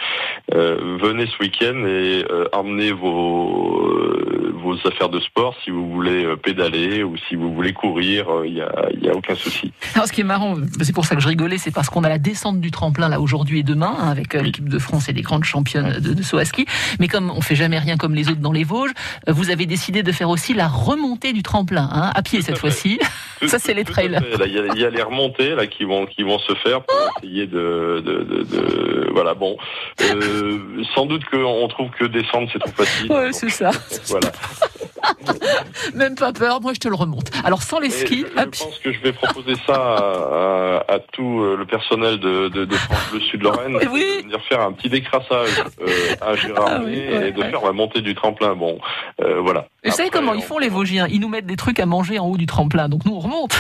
euh, 0.54 0.98
venez 1.02 1.28
ce 1.28 1.42
week-end 1.42 1.86
et 1.86 2.26
euh, 2.30 2.46
emmenez 2.52 2.92
vos, 2.92 3.88
euh, 3.88 4.39
vos 4.60 4.76
affaires 4.88 5.10
de 5.10 5.20
sport 5.20 5.56
si 5.64 5.70
vous 5.72 5.90
voulez 5.92 6.26
euh, 6.26 6.36
pédaler 6.36 7.04
ou 7.04 7.16
si 7.28 7.36
vous 7.36 7.54
voulez 7.54 7.74
courir. 7.74 8.28
Il 8.46 8.54
n'y 8.54 8.62
a, 8.62 8.72
y 9.02 9.10
a 9.10 9.16
aucun 9.16 9.36
souci. 9.36 9.72
Alors, 9.96 10.08
ce 10.08 10.12
qui 10.14 10.22
est 10.22 10.26
marrant, 10.26 10.56
c'est 10.82 10.94
pour 10.94 11.06
ça 11.06 11.16
que 11.16 11.22
je 11.22 11.28
rigolais, 11.28 11.58
c'est 11.58 11.72
parce 11.74 11.90
qu'on 11.90 12.04
a 12.04 12.10
la 12.10 12.18
descente 12.20 12.60
du 12.62 12.72
tremplin 12.72 13.10
là 13.10 13.20
aujourd'hui 13.20 13.60
et 13.60 13.64
demain 13.64 13.96
hein, 14.00 14.10
avec 14.10 14.36
euh, 14.36 14.40
Oui. 14.40 14.46
l'équipe 14.48 14.70
de 14.70 14.80
France 14.80 15.10
et 15.10 15.14
les 15.14 15.22
grandes 15.22 15.44
championnes 15.46 16.00
de, 16.00 16.14
de 16.14 16.24
saut 16.24 16.38
à 16.38 16.46
ski. 16.46 16.66
Mais 17.00 17.08
comme 17.08 17.30
on 17.32 17.42
fait 17.42 17.56
jamais 17.56 17.80
rien 17.80 17.98
comme 17.98 18.14
les 18.16 18.30
autres 18.30 18.42
dans 18.42 18.52
les 18.52 18.64
Vosges, 18.64 18.92
euh, 19.28 19.32
vous 19.34 19.50
avez 19.50 19.66
décidé 19.66 20.04
de 20.04 20.12
faire 20.12 20.30
aussi 20.30 20.54
la 20.54 20.68
remontée 20.68 21.34
du 21.34 21.44
tremplin 21.44 21.90
hein, 21.92 22.12
à 22.14 22.22
pied 22.22 22.40
Tout 22.40 22.46
cette 22.46 22.58
fois-ci. 22.58 23.00
Ça, 23.48 23.58
c'est 23.60 23.74
les 23.74 23.86
trails. 23.86 24.20
Il 24.46 24.52
y, 24.54 24.60
a- 24.60 24.74
il 24.76 24.82
y 24.82 24.86
a 24.86 24.90
les 24.90 25.02
remontées 25.02 25.56
là 25.56 25.66
qui 25.68 25.84
vont 25.86 26.06
qui 26.06 26.24
vont 26.24 26.40
se 26.40 26.54
faire 26.56 26.82
pour 26.84 26.96
essayer 27.24 27.48
de, 27.48 28.04
de, 28.06 28.24
de, 28.24 28.44
de- 28.44 29.10
voilà 29.14 29.34
bon 29.34 29.56
euh, 30.02 30.84
sans 30.94 31.06
doute 31.06 31.24
qu'on 31.26 31.68
trouve 31.68 31.90
que 31.92 32.06
descendre 32.06 32.50
c'est 32.52 32.60
trop 32.60 32.72
facile. 32.72 33.12
Ouais, 33.12 33.32
c'est 33.32 33.50
ça. 33.50 33.72
Voilà. 34.10 34.32
Même 35.96 36.16
pas 36.16 36.34
peur, 36.34 36.62
moi 36.62 36.74
je 36.74 36.80
te 36.80 36.88
le 36.88 36.96
remonte. 36.96 37.32
Alors 37.44 37.64
sans 37.64 37.80
les 37.80 37.90
skis, 37.90 38.26
je, 38.36 38.40
je 38.42 38.46
pense 38.64 38.80
que 38.84 38.92
je 38.92 39.00
vais 39.00 39.12
proposer 39.14 39.54
ça 39.66 39.74
à, 39.76 40.84
à- 40.88 40.94
à 40.94 41.00
tout 41.00 41.42
euh, 41.42 41.56
le 41.58 41.66
personnel 41.66 42.20
de, 42.20 42.50
de, 42.50 42.66
de 42.66 42.76
France 42.76 43.10
Bleu 43.12 43.20
Sud 43.22 43.42
Lorraine 43.44 43.78
Oui, 43.92 44.04
de 44.18 44.24
venir 44.24 44.42
faire 44.48 44.62
un 44.62 44.72
petit 44.72 44.90
décrassage 44.90 45.64
euh, 45.82 45.88
à 46.22 46.36
Gérardmer 46.36 46.68
Ah 46.68 46.82
oui, 46.84 47.18
ouais, 47.18 47.30
et 47.30 47.32
de 47.32 47.40
ouais. 47.42 47.50
faire 47.50 47.64
la 47.64 47.72
montée 47.72 48.02
du 48.02 48.16
tremplin. 48.16 48.56
Bon, 48.56 48.80
euh, 49.22 49.40
voilà. 49.42 49.68
Et 49.84 49.90
vous 49.90 49.96
savez 49.96 50.10
comment 50.10 50.34
ils 50.34 50.40
on- 50.40 50.42
font 50.42 50.58
les 50.60 50.70
Vosgiens? 50.70 51.08
Ils 51.10 51.20
nous 51.20 51.30
mettent 51.30 51.46
des 51.46 51.56
trucs 51.56 51.80
à 51.80 51.86
manger 51.86 52.20
en 52.20 52.28
haut 52.28 52.38
du 52.38 52.46
tremplin, 52.46 52.90
donc 52.90 53.06
nous 53.06 53.14
on 53.16 53.20
remonte 53.20 53.56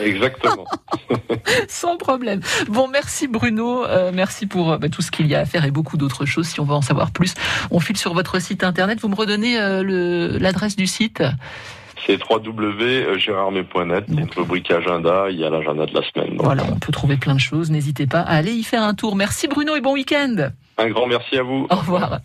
Exactement. 0.00 0.66
sans 1.68 1.96
problème. 1.96 2.40
Bon, 2.68 2.88
merci 2.88 3.28
Bruno, 3.28 3.84
euh, 3.84 4.10
merci 4.12 4.46
pour 4.46 4.76
bah, 4.78 4.88
tout 4.88 5.00
ce 5.02 5.10
qu'il 5.10 5.26
y 5.26 5.34
a 5.34 5.40
à 5.40 5.44
faire 5.46 5.64
et 5.64 5.70
beaucoup 5.70 5.96
d'autres 5.96 6.26
choses. 6.26 6.46
Si 6.46 6.60
on 6.60 6.64
veut 6.64 6.74
en 6.74 6.82
savoir 6.82 7.10
plus, 7.10 7.34
on 7.70 7.80
file 7.80 7.96
sur 7.96 8.12
votre 8.14 8.38
site 8.40 8.62
internet. 8.64 9.00
Vous 9.00 9.08
me 9.08 9.14
redonnez 9.16 9.56
le- 9.82 10.25
l'adresse 10.38 10.76
du 10.76 10.86
site 10.86 11.22
C'est 12.06 12.18
www.gérardmer.net. 12.28 14.04
Il 14.08 14.14
y 14.14 14.18
a 14.18 14.22
une 14.22 14.30
rubrique 14.36 14.70
agenda. 14.70 15.26
Il 15.30 15.38
y 15.38 15.44
a 15.44 15.50
l'agenda 15.50 15.86
de 15.86 15.94
la 15.94 16.02
semaine. 16.02 16.36
Voilà, 16.38 16.64
on 16.70 16.78
peut 16.78 16.92
trouver 16.92 17.16
plein 17.16 17.34
de 17.34 17.40
choses. 17.40 17.70
N'hésitez 17.70 18.06
pas 18.06 18.20
à 18.20 18.36
aller 18.36 18.52
y 18.52 18.62
faire 18.62 18.82
un 18.82 18.94
tour. 18.94 19.16
Merci 19.16 19.48
Bruno 19.48 19.76
et 19.76 19.80
bon 19.80 19.94
week-end. 19.94 20.50
Un 20.78 20.88
grand 20.90 21.06
merci 21.06 21.36
à 21.38 21.42
vous. 21.42 21.66
Au 21.70 21.76
revoir. 21.76 22.20